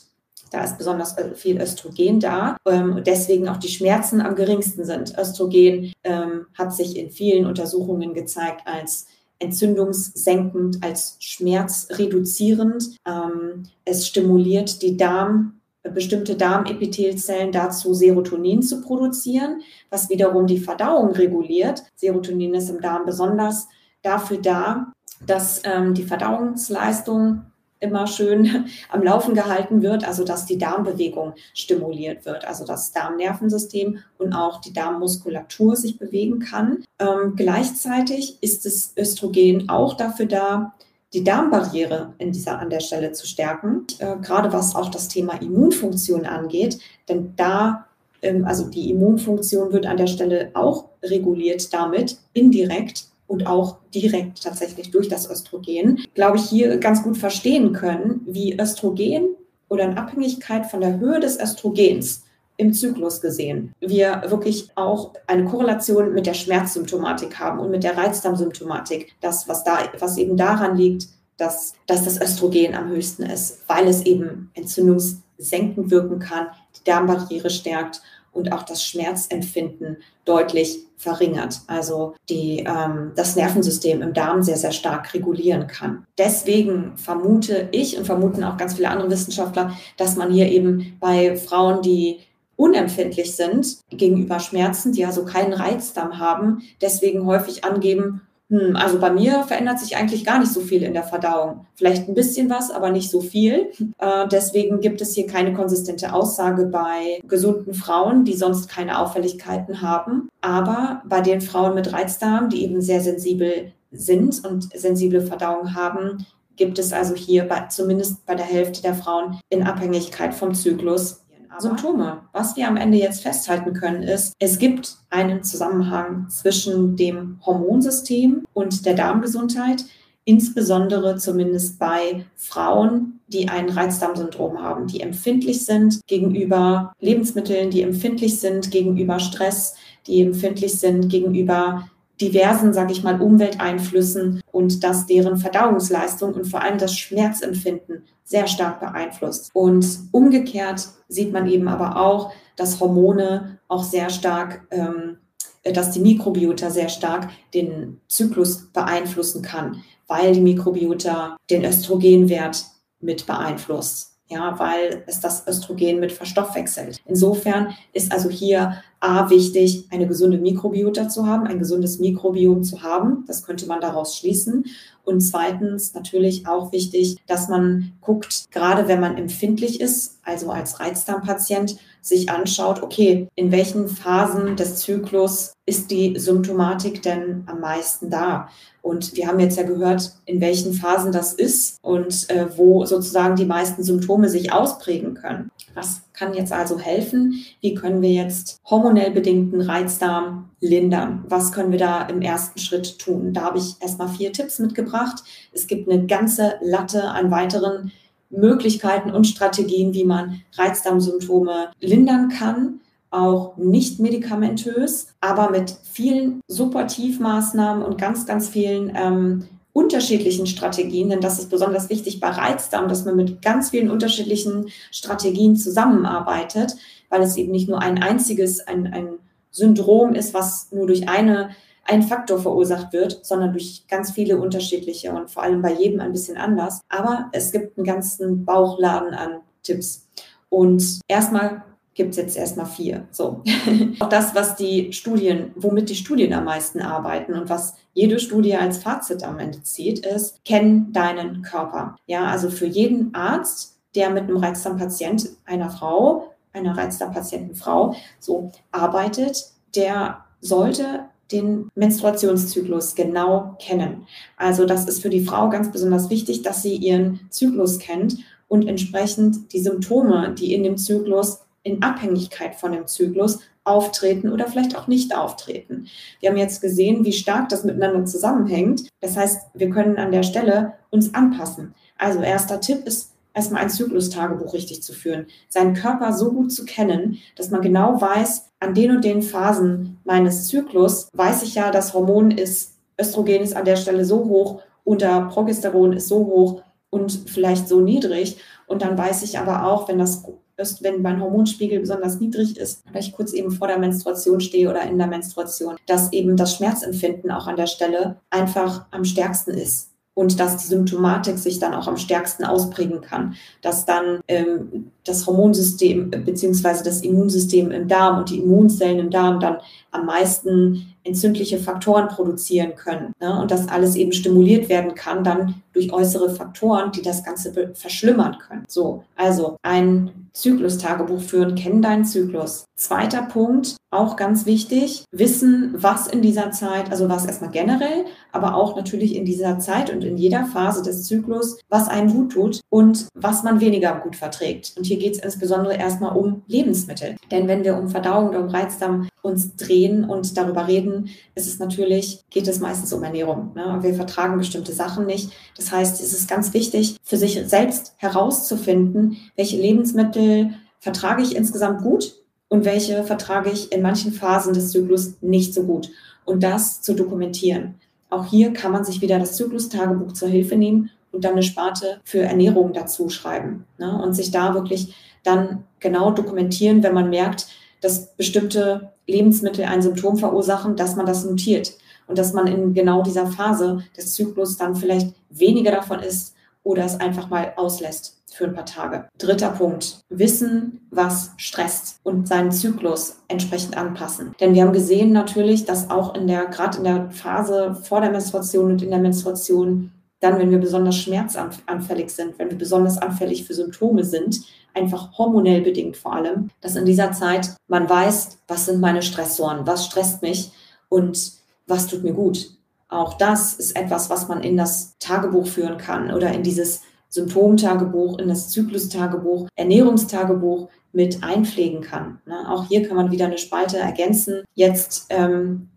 Da 0.55 0.63
ist 0.63 0.79
besonders 0.79 1.19
äh, 1.19 1.35
viel 1.35 1.61
Östrogen 1.61 2.21
da. 2.21 2.57
Ähm, 2.65 3.03
deswegen 3.05 3.49
auch 3.49 3.57
die 3.57 3.69
Schmerzen 3.69 4.21
am 4.21 4.37
geringsten 4.37 4.85
sind. 4.85 5.13
Östrogen 5.19 5.93
ähm, 6.05 6.47
hat 6.57 6.73
sich 6.73 6.97
in 6.97 7.11
vielen 7.11 7.45
Untersuchungen 7.45 8.15
gezeigt 8.15 8.63
als 8.65 9.09
entzündungssenkend, 9.41 10.79
als 10.85 11.17
schmerzreduzierend. 11.19 12.99
Ähm, 13.05 13.65
es 13.85 14.07
stimuliert 14.07 14.81
die 14.83 14.97
Darm, 14.97 15.61
bestimmte 15.83 16.37
Darmepithelzellen 16.37 17.51
dazu, 17.51 17.93
Serotonin 17.93 18.63
zu 18.63 18.81
produzieren, 18.81 19.61
was 19.91 20.09
wiederum 20.09 20.47
die 20.47 20.59
Verdauung 20.59 21.11
reguliert. 21.15 21.83
Serotonin 21.97 22.55
ist 22.55 22.71
im 22.71 22.81
Darm 22.81 23.05
besonders 23.07 23.67
dafür 24.03 24.39
da, 24.39 24.93
dass 25.27 25.63
ähm, 25.65 25.95
die 25.95 26.05
Verdauungsleistung 26.05 27.43
immer 27.85 28.07
schön 28.07 28.67
am 28.89 29.03
Laufen 29.03 29.35
gehalten 29.35 29.83
wird, 29.83 30.07
also 30.07 30.25
dass 30.25 30.47
die 30.47 30.59
Darmbewegung 30.59 31.35
stimuliert 31.55 32.27
wird, 32.27 32.45
also 32.47 32.65
das 32.65 32.93
Darmnervensystem 32.93 33.99
und 34.19 34.33
auch 34.33 34.61
die 34.61 34.73
Darmmuskulatur 34.73 35.77
sich 35.77 35.99
bewegen 35.99 36.41
kann. 36.41 36.83
Ähm, 36.99 37.35
gleichzeitig 37.37 38.39
ist 38.43 38.67
das 38.67 38.93
Östrogen 38.97 39.69
auch 39.69 39.97
dafür 39.97 40.27
da, 40.27 40.75
die 41.13 41.23
Darmbarriere 41.23 42.15
in 42.19 42.33
dieser, 42.33 42.59
an 42.59 42.71
der 42.71 42.81
Stelle 42.81 43.13
zu 43.13 43.27
stärken, 43.27 43.87
äh, 44.01 44.17
gerade 44.17 44.53
was 44.53 44.75
auch 44.75 44.91
das 44.91 45.07
Thema 45.07 45.41
Immunfunktion 45.41 46.27
angeht, 46.27 46.79
denn 47.09 47.35
da 47.37 47.87
ähm, 48.25 48.45
also 48.45 48.69
die 48.69 48.91
Immunfunktion 48.91 49.73
wird 49.73 49.87
an 49.87 49.97
der 49.97 50.07
Stelle 50.07 50.51
auch 50.55 50.87
reguliert 51.03 51.73
damit, 51.73 52.17
indirekt 52.33 53.05
und 53.27 53.47
auch 53.47 53.79
direkt 53.95 54.43
tatsächlich 54.43 54.91
durch 54.91 55.09
das 55.09 55.31
Östrogen, 55.31 56.05
glaube 56.15 56.37
ich, 56.37 56.45
hier 56.45 56.77
ganz 56.79 57.03
gut 57.03 57.17
verstehen 57.17 57.73
können, 57.73 58.21
wie 58.27 58.59
Östrogen 58.59 59.35
oder 59.69 59.85
in 59.85 59.97
Abhängigkeit 59.97 60.67
von 60.67 60.81
der 60.81 60.99
Höhe 60.99 61.21
des 61.21 61.39
Östrogens 61.41 62.25
im 62.57 62.73
Zyklus 62.73 63.21
gesehen, 63.21 63.73
wir 63.81 64.23
wirklich 64.29 64.69
auch 64.77 65.13
eine 65.27 65.45
Korrelation 65.45 66.13
mit 66.15 66.27
der 66.27 66.35
Schmerzsymptomatik 66.35 67.39
haben 67.39 67.59
und 67.59 67.71
mit 67.71 67.83
der 67.83 67.97
Reizdarmsymptomatik. 67.97 69.15
Das, 69.21 69.49
was 69.49 69.65
da, 69.65 69.79
was 69.99 70.19
eben 70.19 70.37
daran 70.37 70.77
liegt, 70.77 71.09
dass, 71.37 71.75
dass 71.87 72.05
das 72.05 72.21
Östrogen 72.21 72.77
am 72.77 72.91
höchsten 72.91 73.25
ist, 73.25 73.63
weil 73.67 73.89
es 73.89 74.03
eben 74.07 74.51
entzündungssenkend 74.55 75.91
wirken 75.91 76.21
kann, 76.21 76.47
die 76.79 76.85
Darmbarriere 76.85 77.51
stärkt 77.51 78.03
und 78.35 78.53
auch 78.53 78.63
das 78.63 78.85
Schmerzempfinden 78.85 79.99
deutlich 80.25 80.81
verringert. 80.97 81.61
Also 81.67 82.15
die, 82.29 82.65
ähm, 82.67 83.13
das 83.17 83.37
Nervensystem 83.37 84.03
im 84.03 84.13
Darm 84.13 84.43
sehr, 84.43 84.57
sehr 84.57 84.73
stark 84.73 85.15
regulieren 85.15 85.67
kann. 85.67 86.05
Deswegen 86.19 86.97
vermute 86.97 87.69
ich 87.73 87.97
und 87.97 88.05
vermuten 88.05 88.45
auch 88.45 88.57
ganz 88.57 88.75
viele 88.75 88.91
andere 88.91 89.11
Wissenschaftler, 89.11 89.77
dass 89.97 90.17
man 90.17 90.33
hier 90.33 90.49
eben 90.49 90.97
bei 91.01 91.37
Frauen, 91.37 91.83
die 91.83 92.21
unempfindlich 92.57 93.35
sind 93.35 93.79
gegenüber 93.91 94.39
Schmerzen, 94.41 94.93
die 94.93 95.05
also 95.05 95.25
keinen 95.25 95.53
Reizdarm 95.53 96.19
haben, 96.19 96.63
deswegen 96.81 97.27
häufig 97.27 97.65
angeben, 97.65 98.23
hm, 98.51 98.77
also 98.77 98.99
bei 98.99 99.11
mir 99.11 99.43
verändert 99.45 99.81
sich 99.81 99.97
eigentlich 99.97 100.25
gar 100.25 100.39
nicht 100.39 100.53
so 100.53 100.61
viel 100.61 100.83
in 100.83 100.93
der 100.93 101.03
Verdauung. 101.03 101.67
Vielleicht 101.75 102.09
ein 102.09 102.15
bisschen 102.15 102.51
was, 102.51 102.71
aber 102.71 102.91
nicht 102.91 103.11
so 103.11 103.21
viel. 103.21 103.71
Äh, 103.99 104.29
deswegen 104.31 104.81
gibt 104.81 105.01
es 105.01 105.15
hier 105.15 105.27
keine 105.27 105.55
konsistente 105.55 106.13
Aussage 106.13 106.67
bei 106.67 107.21
gesunden 107.27 107.73
Frauen, 107.73 108.25
die 108.25 108.35
sonst 108.35 108.69
keine 108.69 108.99
Auffälligkeiten 108.99 109.81
haben. 109.81 110.29
Aber 110.43 111.03
bei 111.07 111.23
den 111.23 111.41
Frauen 111.41 111.75
mit 111.75 111.93
Reizdarm, 111.93 112.51
die 112.51 112.65
eben 112.65 112.83
sehr 112.83 113.01
sensibel 113.01 113.73
sind 113.91 114.45
und 114.45 114.69
sensible 114.75 115.23
Verdauung 115.23 115.75
haben, 115.75 116.27
gibt 116.57 116.79
es 116.79 116.93
also 116.93 117.15
hier 117.15 117.45
bei, 117.45 117.67
zumindest 117.69 118.27
bei 118.27 118.35
der 118.35 118.47
Hälfte 118.47 118.83
der 118.83 118.95
Frauen 118.95 119.41
in 119.49 119.63
Abhängigkeit 119.63 120.35
vom 120.35 120.55
Zyklus 120.55 121.24
Symptome. 121.59 122.23
Was 122.33 122.57
wir 122.57 122.69
am 122.69 122.77
Ende 122.77 122.99
jetzt 122.99 123.23
festhalten 123.23 123.73
können, 123.73 124.03
ist, 124.03 124.35
es 124.39 124.59
gibt 124.59 124.97
einen 125.11 125.43
Zusammenhang 125.43 126.29
zwischen 126.29 126.97
dem 126.97 127.39
Hormonsystem 127.45 128.45
und 128.53 128.87
der 128.87 128.95
Darmgesundheit, 128.95 129.85
insbesondere 130.25 131.17
zumindest 131.17 131.79
bei 131.79 132.25
Frauen, 132.35 133.21
die 133.29 133.49
ein 133.49 133.69
Reizdarmsyndrom 133.69 134.63
haben, 134.63 134.87
die 134.87 135.01
empfindlich 135.01 135.65
sind 135.65 136.01
gegenüber 136.07 136.93
Lebensmitteln, 137.01 137.71
die 137.71 137.83
empfindlich 137.83 138.41
sind 138.41 138.71
gegenüber 138.71 139.19
Stress, 139.19 139.75
die 140.07 140.23
empfindlich 140.23 140.79
sind 140.79 141.09
gegenüber 141.09 141.89
diversen, 142.21 142.73
sage 142.73 142.93
ich 142.93 143.03
mal, 143.03 143.21
Umwelteinflüssen 143.21 144.41
und 144.53 144.85
dass 144.85 145.07
deren 145.07 145.37
Verdauungsleistung 145.37 146.35
und 146.35 146.45
vor 146.47 146.63
allem 146.63 146.79
das 146.79 146.97
Schmerzempfinden 146.97 148.05
sehr 148.25 148.47
stark 148.47 148.81
beeinflusst. 148.81 149.51
Und 149.53 149.87
umgekehrt 150.13 150.89
sieht 151.09 151.33
man 151.33 151.47
eben 151.47 151.69
aber 151.69 151.97
auch, 152.01 152.33
dass 152.57 152.81
Hormone 152.81 153.59
auch 153.69 153.83
sehr 153.83 154.11
stark, 154.11 154.67
ähm, 154.71 155.19
dass 155.65 155.91
die 155.91 156.01
Mikrobiota 156.01 156.71
sehr 156.71 156.89
stark 156.89 157.31
den 157.53 158.01
Zyklus 158.09 158.71
beeinflussen 158.73 159.43
kann, 159.43 159.83
weil 160.07 160.33
die 160.33 160.41
Mikrobiota 160.41 161.37
den 161.51 161.65
Östrogenwert 161.65 162.65
mit 163.01 163.27
beeinflusst 163.27 164.14
ja, 164.29 164.59
weil 164.59 165.05
es 165.07 165.21
das 165.21 165.47
Östrogen 165.47 166.01
mit 166.01 166.13
verstoffwechselt. 166.13 167.01
Insofern 167.07 167.75
ist 167.93 168.11
also 168.13 168.31
hier 168.31 168.83
A 169.01 169.29
wichtig, 169.29 169.87
eine 169.91 170.07
gesunde 170.07 170.39
Mikrobiota 170.39 171.11
zu 171.11 171.27
haben, 171.27 171.47
ein 171.47 171.59
gesundes 171.59 171.99
Mikrobiom 171.99 172.65
zu 172.65 172.83
haben. 172.83 173.25
Das 173.27 173.45
könnte 173.45 173.67
man 173.67 173.83
daraus 173.83 174.17
schließen. 174.17 174.65
Und 175.05 175.21
zweitens 175.21 175.93
natürlich 175.93 176.47
auch 176.47 176.73
wichtig, 176.73 177.19
dass 177.27 177.49
man 177.49 177.93
guckt, 178.01 178.51
gerade 178.51 178.89
wenn 178.89 179.01
man 179.01 179.19
empfindlich 179.19 179.83
ist, 179.83 180.21
also 180.25 180.51
als 180.51 180.81
Reizdarmpatient, 180.81 181.77
sich 182.05 182.31
anschaut, 182.31 182.83
okay, 182.83 183.29
in 183.35 183.51
welchen 183.51 183.89
Phasen 183.89 184.57
des 184.57 184.77
Zyklus 184.77 185.55
ist 185.65 185.91
die 185.91 186.19
Symptomatik 186.19 187.03
denn 187.03 187.45
am 187.47 187.61
meisten 187.61 188.11
da? 188.11 188.49
Und 188.83 189.17
wir 189.17 189.27
haben 189.27 189.41
jetzt 189.41 189.57
ja 189.57 189.63
gehört, 189.63 190.13
in 190.27 190.43
welchen 190.43 190.75
Phasen 190.75 191.11
das 191.11 191.33
ist 191.33 191.79
und 191.81 192.29
äh, 192.29 192.47
wo 192.59 192.85
sozusagen 192.85 193.37
die 193.37 193.47
meisten 193.47 193.83
Symptome 193.83 194.29
sich 194.29 194.53
ausprägen 194.53 195.15
können. 195.15 195.51
Was 195.73 196.03
kann 196.13 196.35
jetzt 196.35 196.53
also 196.53 196.79
helfen? 196.79 197.43
Wie 197.63 197.75
können 197.75 198.03
wir 198.03 198.13
jetzt 198.13 198.61
hormonell 198.67 199.11
bedingten 199.11 199.63
Reizdarm 199.63 200.51
lindern? 200.61 201.25
Was 201.29 201.53
können 201.53 201.73
wir 201.73 201.79
da 201.79 202.03
im 202.03 202.21
ersten 202.21 202.59
Schritt 202.59 202.99
tun? 202.99 203.33
Da 203.33 203.45
habe 203.45 203.59
ich 203.59 203.77
erstmal 203.81 204.09
vier 204.09 204.35
Tipps 204.35 204.59
mitgebracht. 204.59 205.25
Es 205.55 205.67
gibt 205.67 205.89
eine 205.89 206.05
ganze 206.07 206.57
Latte 206.61 207.05
an 207.05 207.31
weiteren 207.31 207.91
Möglichkeiten 208.37 209.11
und 209.11 209.27
Strategien, 209.27 209.95
wie 209.95 210.05
man 210.05 210.43
Reizdarmsymptome 210.57 211.71
lindern 211.81 212.29
kann 212.29 212.81
auch 213.15 213.57
nicht 213.57 214.01
medikamentös, 214.01 215.07
aber 215.21 215.51
mit 215.51 215.77
vielen 215.85 216.41
Supportivmaßnahmen 216.49 217.85
und 217.85 217.97
ganz, 217.97 218.27
ganz 218.27 218.49
vielen 218.49 218.93
ähm, 218.97 219.45
unterschiedlichen 219.73 220.47
Strategien, 220.47 221.11
denn 221.11 221.21
das 221.21 221.39
ist 221.39 221.49
besonders 221.49 221.91
wichtig 221.91 222.21
bei 222.21 222.29
Reizdarm, 222.29 222.89
dass 222.89 223.05
man 223.05 223.17
mit 223.17 223.41
ganz 223.41 223.71
vielen 223.71 223.91
unterschiedlichen 223.91 224.69
Strategien 224.91 225.57
zusammenarbeitet, 225.57 226.75
weil 227.09 227.23
es 227.23 227.37
eben 227.37 227.53
nicht 227.53 227.69
nur 227.69 227.81
ein 227.81 228.03
einziges, 228.03 228.67
ein, 228.67 228.93
ein 228.93 229.09
Syndrom 229.51 230.15
ist, 230.15 230.35
was 230.35 230.69
nur 230.73 230.87
durch 230.89 231.09
eine, 231.09 231.51
einen 231.85 232.03
Faktor 232.03 232.39
verursacht 232.39 232.93
wird, 232.93 233.25
sondern 233.25 233.53
durch 233.53 233.85
ganz 233.89 234.13
viele 234.13 234.39
unterschiedliche 234.39 235.13
und 235.13 235.31
vor 235.31 235.43
allem 235.43 235.63
bei 235.63 235.73
jedem 235.73 236.01
ein 236.01 236.13
bisschen 236.13 236.37
anders. 236.37 236.81
Aber 236.89 237.29
es 237.33 237.53
gibt 237.53 237.77
einen 237.77 237.87
ganzen 237.87 238.45
Bauchladen 238.45 239.15
an 239.15 239.41
Tipps. 239.63 240.09
Und 240.49 241.01
erstmal 241.09 241.63
gibt 241.95 242.11
es 242.11 242.17
jetzt 242.17 242.37
erstmal 242.37 242.67
vier. 242.67 243.07
So. 243.11 243.43
Auch 244.01 244.09
das, 244.09 244.35
was 244.35 244.57
die 244.57 244.93
Studien, 244.93 245.53
womit 245.55 245.89
die 245.89 245.95
Studien 245.95 246.33
am 246.33 246.45
meisten 246.45 246.81
arbeiten 246.81 247.35
und 247.35 247.49
was 247.49 247.75
jede 247.93 248.19
Studie 248.19 248.57
als 248.57 248.79
Fazit 248.79 249.23
am 249.23 249.39
Ende 249.39 249.63
zieht, 249.63 250.05
ist, 250.05 250.45
kenn 250.45 250.93
deinen 250.93 251.43
Körper. 251.43 251.97
Ja, 252.07 252.27
also 252.27 252.51
für 252.51 252.67
jeden 252.67 253.15
Arzt, 253.15 253.79
der 253.95 254.11
mit 254.11 254.25
einem 254.25 254.37
Reizdarmpatient 254.37 255.29
einer 255.45 255.71
Frau, 255.71 256.35
einer 256.53 256.77
Reizdarmpatientenfrau 256.77 257.95
so 258.19 258.51
arbeitet, 258.73 259.53
der 259.75 260.25
sollte 260.41 261.07
den 261.33 261.71
Menstruationszyklus 261.75 262.95
genau 262.95 263.57
kennen. 263.59 264.07
Also 264.37 264.67
das 264.67 264.87
ist 264.87 265.03
für 265.03 265.11
die 265.11 265.25
Frau 265.25 265.49
ganz 265.49 265.73
besonders 265.73 266.11
wichtig, 266.11 266.43
dass 266.43 266.63
sie 266.63 266.77
ihren 266.77 267.21
Zyklus 267.31 267.79
kennt 267.79 268.19
und 268.49 268.69
entsprechend 268.69 269.53
die 269.53 269.61
Symptome, 269.61 270.35
die 270.39 270.55
in 270.55 270.63
dem 270.63 270.77
Zyklus 270.77 271.41
in 271.63 271.83
Abhängigkeit 271.83 272.55
von 272.55 272.73
dem 272.73 272.87
Zyklus 272.87 273.41
auftreten 273.65 274.31
oder 274.31 274.47
vielleicht 274.47 274.77
auch 274.77 274.87
nicht 274.87 275.17
auftreten. 275.17 275.87
Wir 276.21 276.31
haben 276.31 276.37
jetzt 276.37 276.61
gesehen, 276.61 277.05
wie 277.05 277.13
stark 277.13 277.49
das 277.49 277.65
miteinander 277.65 278.05
zusammenhängt. 278.05 278.89
Das 279.01 279.17
heißt, 279.17 279.49
wir 279.55 279.71
können 279.71 279.97
an 279.97 280.13
der 280.13 280.23
Stelle 280.23 280.75
uns 280.91 281.15
anpassen. 281.15 281.75
Also 281.97 282.21
erster 282.21 282.61
Tipp 282.61 282.87
ist, 282.87 283.14
erstmal 283.35 283.63
ein 283.63 283.71
Zyklustagebuch 283.71 284.55
richtig 284.55 284.83
zu 284.83 284.93
führen, 284.93 285.27
seinen 285.49 285.75
Körper 285.75 286.13
so 286.13 286.33
gut 286.33 286.53
zu 286.53 286.65
kennen, 286.65 287.19
dass 287.37 287.51
man 287.51 287.61
genau 287.61 288.01
weiß, 288.01 288.51
an 288.61 288.75
den 288.75 288.93
und 288.93 289.05
den 289.05 289.23
Phasen 289.23 289.99
meines 290.05 290.47
Zyklus 290.47 291.09
weiß 291.13 291.43
ich 291.43 291.57
ja, 291.57 291.71
das 291.71 291.93
Hormon 291.93 292.31
ist, 292.31 292.79
Östrogen 292.99 293.43
ist 293.43 293.57
an 293.57 293.65
der 293.65 293.77
Stelle 293.77 294.05
so 294.05 294.25
hoch 294.25 294.63
oder 294.85 295.23
Progesteron 295.27 295.93
ist 295.93 296.09
so 296.09 296.19
hoch 296.27 296.63
und 296.91 297.25
vielleicht 297.27 297.69
so 297.69 297.81
niedrig. 297.81 298.39
Und 298.67 298.83
dann 298.83 298.97
weiß 298.97 299.23
ich 299.25 299.39
aber 299.39 299.67
auch, 299.67 299.89
wenn 299.89 299.99
das 299.99 300.25
wenn 300.57 301.03
mein 301.03 301.21
Hormonspiegel 301.21 301.81
besonders 301.81 302.21
niedrig 302.21 302.57
ist, 302.57 302.85
oder 302.89 303.01
ich 303.01 303.13
kurz 303.13 303.33
eben 303.33 303.51
vor 303.51 303.67
der 303.67 303.79
Menstruation 303.79 304.41
stehe 304.41 304.71
oder 304.71 304.83
in 304.83 304.99
der 304.99 305.09
Menstruation, 305.09 305.75
dass 305.87 306.13
eben 306.13 306.37
das 306.37 306.55
Schmerzempfinden 306.55 307.33
auch 307.33 307.49
an 307.49 307.57
der 307.57 307.67
Stelle 307.67 308.21
einfach 308.31 308.87
am 308.93 309.05
stärksten 309.05 309.51
ist 309.51 309.94
und 310.15 310.39
dass 310.39 310.57
die 310.57 310.69
Symptomatik 310.69 311.39
sich 311.39 311.59
dann 311.59 311.75
auch 311.75 311.89
am 311.89 311.97
stärksten 311.97 312.45
ausprägen 312.45 313.01
kann, 313.01 313.35
dass 313.63 313.85
dann 313.85 314.21
ähm, 314.29 314.91
das 315.05 315.27
Hormonsystem 315.27 316.11
beziehungsweise 316.11 316.85
das 316.85 317.03
Immunsystem 317.03 317.71
im 317.73 317.89
Darm 317.89 318.19
und 318.19 318.31
die 318.31 318.39
Immunzellen 318.39 319.01
im 319.01 319.11
Darm 319.11 319.41
dann 319.41 319.59
am 319.95 320.07
meisten 320.07 320.95
entzündliche 321.05 321.59
Faktoren 321.59 322.09
produzieren 322.09 322.75
können 322.75 323.13
ne? 323.21 323.41
und 323.41 323.51
das 323.51 323.69
alles 323.69 323.95
eben 323.95 324.13
stimuliert 324.13 324.69
werden 324.69 324.95
kann 324.95 325.23
dann 325.23 325.63
durch 325.73 325.93
äußere 325.93 326.31
Faktoren, 326.31 326.93
die 326.93 327.03
das 327.03 327.25
Ganze 327.25 327.53
verschlimmern 327.75 328.39
können. 328.39 328.65
So, 328.69 329.05
also 329.17 329.57
ein 329.63 330.25
Zyklus-Tagebuch 330.33 331.21
führen, 331.21 331.55
kennen 331.55 331.83
deinen 331.83 332.05
Zyklus. 332.05 332.65
Zweiter 332.77 333.23
Punkt, 333.23 333.77
auch 333.91 334.17
ganz 334.17 334.47
wichtig, 334.47 335.05
wissen, 335.13 335.75
was 335.77 336.09
in 336.09 336.23
dieser 336.23 336.51
Zeit, 336.51 336.91
also 336.91 337.09
was 337.09 337.27
erstmal 337.27 337.51
generell, 337.51 338.05
aber 338.33 338.57
auch 338.57 338.77
natürlich 338.77 339.15
in 339.15 339.25
dieser 339.25 339.59
Zeit 339.61 339.93
und 339.93 340.03
in 340.03 340.17
jeder 340.17 340.45
Phase 340.47 340.83
des 340.83 341.05
Zyklus, 341.05 341.59
was 341.69 341.89
einem 341.89 342.13
gut 342.13 342.33
tut 342.33 342.61
und 342.69 343.07
was 343.15 343.45
man 343.45 343.61
weniger 343.61 343.95
gut 344.01 344.17
verträgt. 344.17 344.75
Und 344.77 344.87
hier 344.87 344.99
geht 344.99 345.15
es 345.15 345.23
insbesondere 345.23 345.77
erstmal 345.77 346.17
um 346.17 346.43
Lebensmittel. 346.49 347.17
Denn 347.31 347.47
wenn 347.47 347.63
wir 347.63 347.77
um 347.77 347.89
Verdauung 347.89 348.31
oder 348.31 348.41
um 348.41 348.49
Reizdarm 348.49 349.09
uns 349.23 349.57
drehen 349.57 349.84
und 349.93 350.37
darüber 350.37 350.67
reden, 350.67 351.11
ist 351.35 351.47
es 351.47 351.59
natürlich, 351.59 352.25
geht 352.31 352.49
es 352.49 352.61
meistens 352.61 352.93
um 352.93 353.03
Ernährung. 353.03 353.53
Ne? 353.55 353.79
Wir 353.83 353.95
vertragen 353.95 354.39
bestimmte 354.39 354.73
Sachen 354.73 355.07
nicht. 355.07 355.31
Das 355.57 355.71
heißt, 355.71 356.01
es 356.01 356.13
ist 356.13 356.29
ganz 356.29 356.55
wichtig, 356.55 356.97
für 357.03 357.17
sich 357.17 357.43
selbst 357.47 357.95
herauszufinden, 357.99 359.17
welche 359.37 359.57
Lebensmittel 359.57 360.55
vertrage 360.81 361.23
ich 361.23 361.37
insgesamt 361.37 361.83
gut 361.83 362.15
und 362.49 362.65
welche 362.65 363.05
vertrage 363.05 363.51
ich 363.51 363.73
in 363.73 363.83
manchen 363.83 364.13
Phasen 364.13 364.55
des 364.55 364.71
Zyklus 364.71 365.15
nicht 365.21 365.55
so 365.55 365.65
gut. 365.65 365.91
Und 366.25 366.43
das 366.43 366.81
zu 366.81 366.95
dokumentieren. 366.95 367.75
Auch 368.11 368.27
hier 368.27 368.53
kann 368.53 368.73
man 368.73 368.85
sich 368.85 369.01
wieder 369.01 369.19
das 369.19 369.37
Zyklus-Tagebuch 369.37 370.13
zur 370.13 370.29
Hilfe 370.29 370.57
nehmen 370.57 370.91
und 371.11 371.25
dann 371.25 371.33
eine 371.33 371.43
Sparte 371.43 372.01
für 372.05 372.21
Ernährung 372.21 372.73
dazu 372.73 373.09
schreiben. 373.09 373.67
Ne? 373.79 374.01
Und 374.03 374.15
sich 374.15 374.31
da 374.31 374.55
wirklich 374.55 374.95
dann 375.23 375.65
genau 375.81 376.11
dokumentieren, 376.11 376.83
wenn 376.83 376.95
man 376.95 377.11
merkt, 377.11 377.49
dass 377.85 378.17
bestimmte 378.17 378.93
Lebensmittel 379.07 379.65
ein 379.65 379.83
Symptom 379.83 380.17
verursachen, 380.17 380.77
dass 380.77 380.97
man 380.97 381.07
das 381.07 381.25
notiert 381.25 381.75
und 382.07 382.19
dass 382.19 382.33
man 382.33 382.47
in 382.47 382.75
genau 382.75 383.03
dieser 383.03 383.27
Phase 383.27 383.85
des 383.97 384.15
Zyklus 384.15 384.57
dann 384.57 384.75
vielleicht 384.75 385.15
weniger 385.31 385.71
davon 385.71 386.01
isst 386.01 386.35
oder 386.63 386.85
es 386.85 386.99
einfach 386.99 387.29
mal 387.29 387.53
auslässt 387.57 388.23
für 388.33 388.47
ein 388.47 388.55
paar 388.55 388.67
Tage. 388.67 389.09
Dritter 389.19 389.51
Punkt. 389.51 390.01
Wissen, 390.09 390.89
was 390.91 391.33
stresst 391.37 392.01
und 392.03 392.27
seinen 392.27 392.51
Zyklus 392.51 393.19
entsprechend 393.29 393.77
anpassen. 393.77 394.35
Denn 394.41 394.55
wir 394.55 394.63
haben 394.63 394.73
gesehen 394.73 395.13
natürlich, 395.13 395.67
dass 395.67 395.91
auch 395.91 396.17
in 396.17 396.27
der, 396.27 396.47
gerade 396.47 396.79
in 396.79 396.85
der 396.85 397.11
Phase 397.11 397.77
vor 397.85 398.01
der 398.01 398.11
Menstruation 398.11 398.73
und 398.73 398.83
in 398.83 398.91
der 398.91 398.99
Menstruation, 398.99 399.93
dann, 400.21 400.39
wenn 400.39 400.51
wir 400.51 400.59
besonders 400.59 400.97
schmerzanfällig 400.97 402.11
sind, 402.11 402.39
wenn 402.39 402.51
wir 402.51 402.59
besonders 402.59 402.99
anfällig 402.99 403.45
für 403.45 403.55
Symptome 403.55 404.05
sind, 404.05 404.41
einfach 404.75 405.17
hormonell 405.19 405.63
bedingt 405.63 405.97
vor 405.97 406.15
allem, 406.15 406.51
dass 406.61 406.77
in 406.77 406.85
dieser 406.85 407.13
Zeit 407.13 407.51
man 407.69 407.89
weiß, 407.89 408.39
was 408.49 408.67
sind 408.67 408.81
meine 408.81 409.03
Stressoren, 409.03 409.67
was 409.67 409.87
stresst 409.87 410.23
mich 410.23 410.53
und 410.89 411.33
was 411.67 411.87
tut 411.87 412.03
mir 412.03 412.13
gut. 412.13 412.51
Auch 412.89 413.15
das 413.15 413.55
ist 413.55 413.77
etwas, 413.77 414.11
was 414.11 414.29
man 414.29 414.43
in 414.43 414.57
das 414.57 414.97
Tagebuch 414.99 415.47
führen 415.47 415.79
kann 415.79 416.13
oder 416.13 416.33
in 416.33 416.43
dieses 416.43 416.83
Symptomtagebuch, 417.09 418.19
in 418.19 418.29
das 418.29 418.51
Zyklustagebuch, 418.51 419.49
Ernährungstagebuch 419.55 420.69
mit 420.93 421.23
einpflegen 421.23 421.81
kann. 421.81 422.21
Ne? 422.27 422.49
Auch 422.49 422.67
hier 422.67 422.87
kann 422.87 422.97
man 422.97 423.11
wieder 423.11 423.27
eine 423.27 423.39
Spalte 423.39 423.79
ergänzen. 423.79 424.45
Jetzt, 424.55 425.07
ähm, 425.11 425.69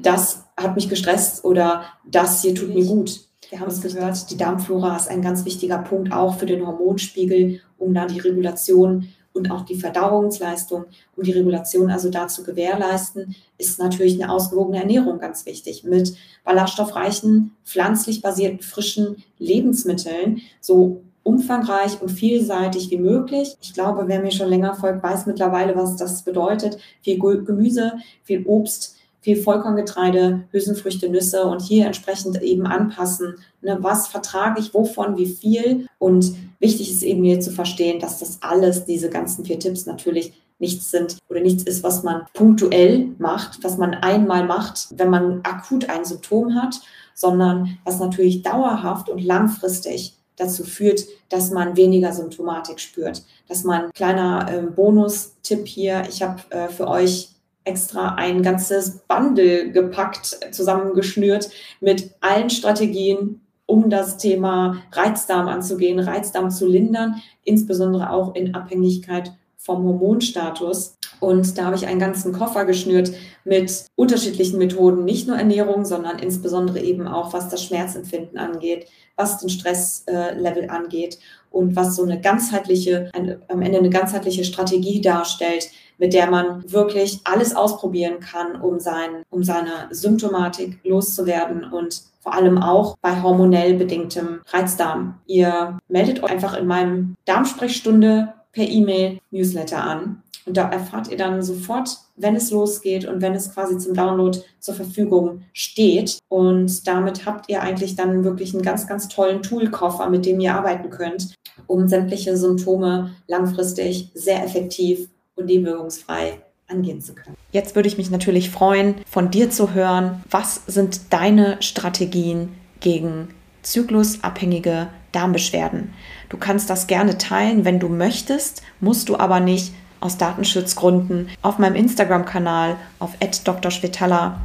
das 0.00 0.44
hat 0.56 0.76
mich 0.76 0.88
gestresst 0.88 1.44
oder 1.44 1.84
das 2.08 2.42
hier 2.42 2.54
tut 2.54 2.74
mir 2.74 2.84
gut. 2.84 3.20
Wir 3.52 3.60
haben 3.60 3.68
es 3.68 3.82
gehört, 3.82 4.30
die 4.30 4.38
Darmflora 4.38 4.96
ist 4.96 5.10
ein 5.10 5.20
ganz 5.20 5.44
wichtiger 5.44 5.76
Punkt 5.76 6.10
auch 6.10 6.38
für 6.38 6.46
den 6.46 6.66
Hormonspiegel, 6.66 7.60
um 7.76 7.92
da 7.92 8.06
die 8.06 8.18
Regulation 8.18 9.08
und 9.34 9.50
auch 9.50 9.66
die 9.66 9.74
Verdauungsleistung, 9.74 10.86
um 11.16 11.22
die 11.22 11.32
Regulation 11.32 11.90
also 11.90 12.08
da 12.08 12.28
zu 12.28 12.44
gewährleisten, 12.44 13.36
ist 13.58 13.78
natürlich 13.78 14.14
eine 14.14 14.32
ausgewogene 14.32 14.78
Ernährung 14.78 15.18
ganz 15.18 15.44
wichtig 15.44 15.84
mit 15.84 16.16
ballaststoffreichen, 16.44 17.54
pflanzlich 17.62 18.22
basierten, 18.22 18.60
frischen 18.60 19.22
Lebensmitteln, 19.38 20.40
so 20.62 21.02
umfangreich 21.22 22.00
und 22.00 22.08
vielseitig 22.08 22.90
wie 22.90 22.96
möglich. 22.96 23.58
Ich 23.60 23.74
glaube, 23.74 24.04
wer 24.06 24.22
mir 24.22 24.32
schon 24.32 24.48
länger 24.48 24.74
folgt, 24.76 25.02
weiß 25.02 25.26
mittlerweile, 25.26 25.76
was 25.76 25.96
das 25.96 26.22
bedeutet. 26.22 26.78
Viel 27.02 27.18
Gemüse, 27.18 27.98
viel 28.22 28.46
Obst, 28.46 28.96
viel 29.22 29.36
Vollkorngetreide, 29.36 30.44
Hülsenfrüchte, 30.50 31.08
Nüsse 31.08 31.46
und 31.46 31.62
hier 31.62 31.86
entsprechend 31.86 32.42
eben 32.42 32.66
anpassen. 32.66 33.36
Ne, 33.62 33.78
was 33.80 34.08
vertrage 34.08 34.60
ich, 34.60 34.74
wovon, 34.74 35.16
wie 35.16 35.26
viel? 35.26 35.86
Und 35.98 36.34
wichtig 36.58 36.90
ist 36.90 37.02
eben 37.02 37.24
hier 37.24 37.40
zu 37.40 37.52
verstehen, 37.52 38.00
dass 38.00 38.18
das 38.18 38.38
alles, 38.42 38.84
diese 38.84 39.08
ganzen 39.08 39.44
vier 39.44 39.58
Tipps 39.58 39.86
natürlich 39.86 40.32
nichts 40.58 40.90
sind 40.90 41.18
oder 41.28 41.40
nichts 41.40 41.62
ist, 41.64 41.82
was 41.82 42.02
man 42.02 42.22
punktuell 42.34 43.10
macht, 43.18 43.62
was 43.62 43.78
man 43.78 43.94
einmal 43.94 44.44
macht, 44.44 44.88
wenn 44.96 45.10
man 45.10 45.40
akut 45.42 45.88
ein 45.88 46.04
Symptom 46.04 46.54
hat, 46.54 46.80
sondern 47.14 47.78
was 47.84 47.98
natürlich 47.98 48.42
dauerhaft 48.42 49.08
und 49.08 49.22
langfristig 49.22 50.14
dazu 50.36 50.64
führt, 50.64 51.04
dass 51.28 51.50
man 51.50 51.76
weniger 51.76 52.12
Symptomatik 52.12 52.80
spürt. 52.80 53.22
Dass 53.48 53.64
man, 53.64 53.92
kleiner 53.92 54.46
äh, 54.50 54.62
Bonus-Tipp 54.62 55.66
hier, 55.66 56.04
ich 56.08 56.22
habe 56.22 56.42
äh, 56.50 56.68
für 56.68 56.88
euch 56.88 57.28
extra 57.64 58.14
ein 58.16 58.42
ganzes 58.42 59.00
Bundle 59.06 59.70
gepackt, 59.70 60.38
zusammengeschnürt 60.52 61.50
mit 61.80 62.10
allen 62.20 62.50
Strategien, 62.50 63.40
um 63.66 63.88
das 63.88 64.18
Thema 64.18 64.82
Reizdarm 64.92 65.48
anzugehen, 65.48 65.98
Reizdarm 65.98 66.50
zu 66.50 66.66
lindern, 66.66 67.22
insbesondere 67.44 68.10
auch 68.10 68.34
in 68.34 68.54
Abhängigkeit 68.54 69.32
vom 69.62 69.84
Hormonstatus. 69.84 70.96
Und 71.20 71.56
da 71.56 71.66
habe 71.66 71.76
ich 71.76 71.86
einen 71.86 72.00
ganzen 72.00 72.32
Koffer 72.32 72.64
geschnürt 72.64 73.12
mit 73.44 73.86
unterschiedlichen 73.94 74.58
Methoden, 74.58 75.04
nicht 75.04 75.28
nur 75.28 75.36
Ernährung, 75.36 75.84
sondern 75.84 76.18
insbesondere 76.18 76.80
eben 76.80 77.06
auch, 77.06 77.32
was 77.32 77.48
das 77.48 77.64
Schmerzempfinden 77.64 78.38
angeht, 78.38 78.86
was 79.16 79.38
den 79.38 79.48
Stresslevel 79.48 80.68
angeht 80.68 81.18
und 81.50 81.76
was 81.76 81.94
so 81.94 82.02
eine 82.02 82.20
ganzheitliche, 82.20 83.10
eine, 83.14 83.40
am 83.48 83.62
Ende 83.62 83.78
eine 83.78 83.90
ganzheitliche 83.90 84.44
Strategie 84.44 85.00
darstellt, 85.00 85.70
mit 85.98 86.12
der 86.12 86.28
man 86.28 86.64
wirklich 86.72 87.20
alles 87.24 87.54
ausprobieren 87.54 88.18
kann, 88.18 88.60
um, 88.60 88.80
sein, 88.80 89.22
um 89.30 89.44
seine 89.44 89.88
Symptomatik 89.90 90.80
loszuwerden 90.82 91.64
und 91.64 92.02
vor 92.18 92.34
allem 92.34 92.58
auch 92.58 92.96
bei 93.00 93.22
hormonell 93.22 93.74
bedingtem 93.74 94.40
Reizdarm. 94.48 95.20
Ihr 95.26 95.78
meldet 95.88 96.22
euch 96.22 96.30
einfach 96.30 96.56
in 96.56 96.66
meinem 96.66 97.16
Darmsprechstunde 97.26 98.32
per 98.52 98.68
E-Mail 98.68 99.18
Newsletter 99.30 99.82
an. 99.82 100.22
Und 100.44 100.56
da 100.56 100.68
erfahrt 100.68 101.08
ihr 101.08 101.16
dann 101.16 101.42
sofort, 101.42 101.98
wenn 102.16 102.34
es 102.34 102.50
losgeht 102.50 103.04
und 103.06 103.22
wenn 103.22 103.34
es 103.34 103.54
quasi 103.54 103.78
zum 103.78 103.94
Download 103.94 104.38
zur 104.58 104.74
Verfügung 104.74 105.42
steht. 105.52 106.18
Und 106.28 106.86
damit 106.88 107.26
habt 107.26 107.48
ihr 107.48 107.62
eigentlich 107.62 107.94
dann 107.94 108.24
wirklich 108.24 108.52
einen 108.52 108.64
ganz, 108.64 108.86
ganz 108.86 109.08
tollen 109.08 109.42
Toolkoffer, 109.42 110.10
mit 110.10 110.26
dem 110.26 110.40
ihr 110.40 110.54
arbeiten 110.54 110.90
könnt, 110.90 111.34
um 111.66 111.86
sämtliche 111.86 112.36
Symptome 112.36 113.12
langfristig 113.28 114.10
sehr 114.14 114.44
effektiv 114.44 115.08
und 115.36 115.46
nebenwirkungsfrei 115.46 116.40
angehen 116.68 117.00
zu 117.00 117.14
können. 117.14 117.36
Jetzt 117.52 117.76
würde 117.76 117.88
ich 117.88 117.98
mich 117.98 118.10
natürlich 118.10 118.50
freuen, 118.50 118.96
von 119.08 119.30
dir 119.30 119.50
zu 119.50 119.74
hören, 119.74 120.22
was 120.28 120.62
sind 120.66 121.12
deine 121.12 121.58
Strategien 121.60 122.48
gegen 122.80 123.28
zyklusabhängige 123.62 124.88
Darmbeschwerden? 125.12 125.92
Du 126.28 126.36
kannst 126.36 126.70
das 126.70 126.86
gerne 126.86 127.18
teilen, 127.18 127.64
wenn 127.64 127.78
du 127.78 127.88
möchtest, 127.88 128.62
musst 128.80 129.08
du 129.08 129.18
aber 129.18 129.40
nicht 129.40 129.72
aus 130.00 130.18
Datenschutzgründen 130.18 131.28
auf 131.42 131.58
meinem 131.58 131.76
Instagram-Kanal 131.76 132.76
auf 132.98 133.12
@drschwetala 133.20 134.40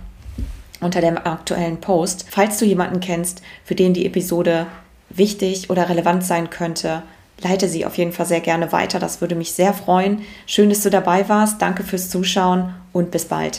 unter 0.82 1.02
dem 1.02 1.18
aktuellen 1.18 1.82
Post. 1.82 2.28
Falls 2.30 2.60
du 2.60 2.66
jemanden 2.66 3.00
kennst, 3.00 3.42
für 3.64 3.76
den 3.76 3.94
die 3.94 4.06
Episode 4.06 4.68
wichtig 5.10 5.70
oder 5.70 5.90
relevant 5.90 6.24
sein 6.24 6.50
könnte, 6.50 7.02
leite 7.42 7.68
sie 7.68 7.86
auf 7.86 7.98
jeden 7.98 8.12
Fall 8.12 8.26
sehr 8.26 8.42
gerne 8.42 8.72
weiter. 8.72 9.00
Das 9.00 9.22
würde 9.22 9.36
mich 9.36 9.54
sehr 9.54 9.74
freuen. 9.74 10.22
Schön, 10.46 10.70
dass 10.70 10.82
du 10.82 10.90
dabei 10.90 11.28
warst. 11.30 11.62
Danke 11.62 11.84
fürs 11.84 12.10
Zuschauen 12.10 12.74
und 12.94 13.12
bis 13.12 13.26
bald. 13.26 13.56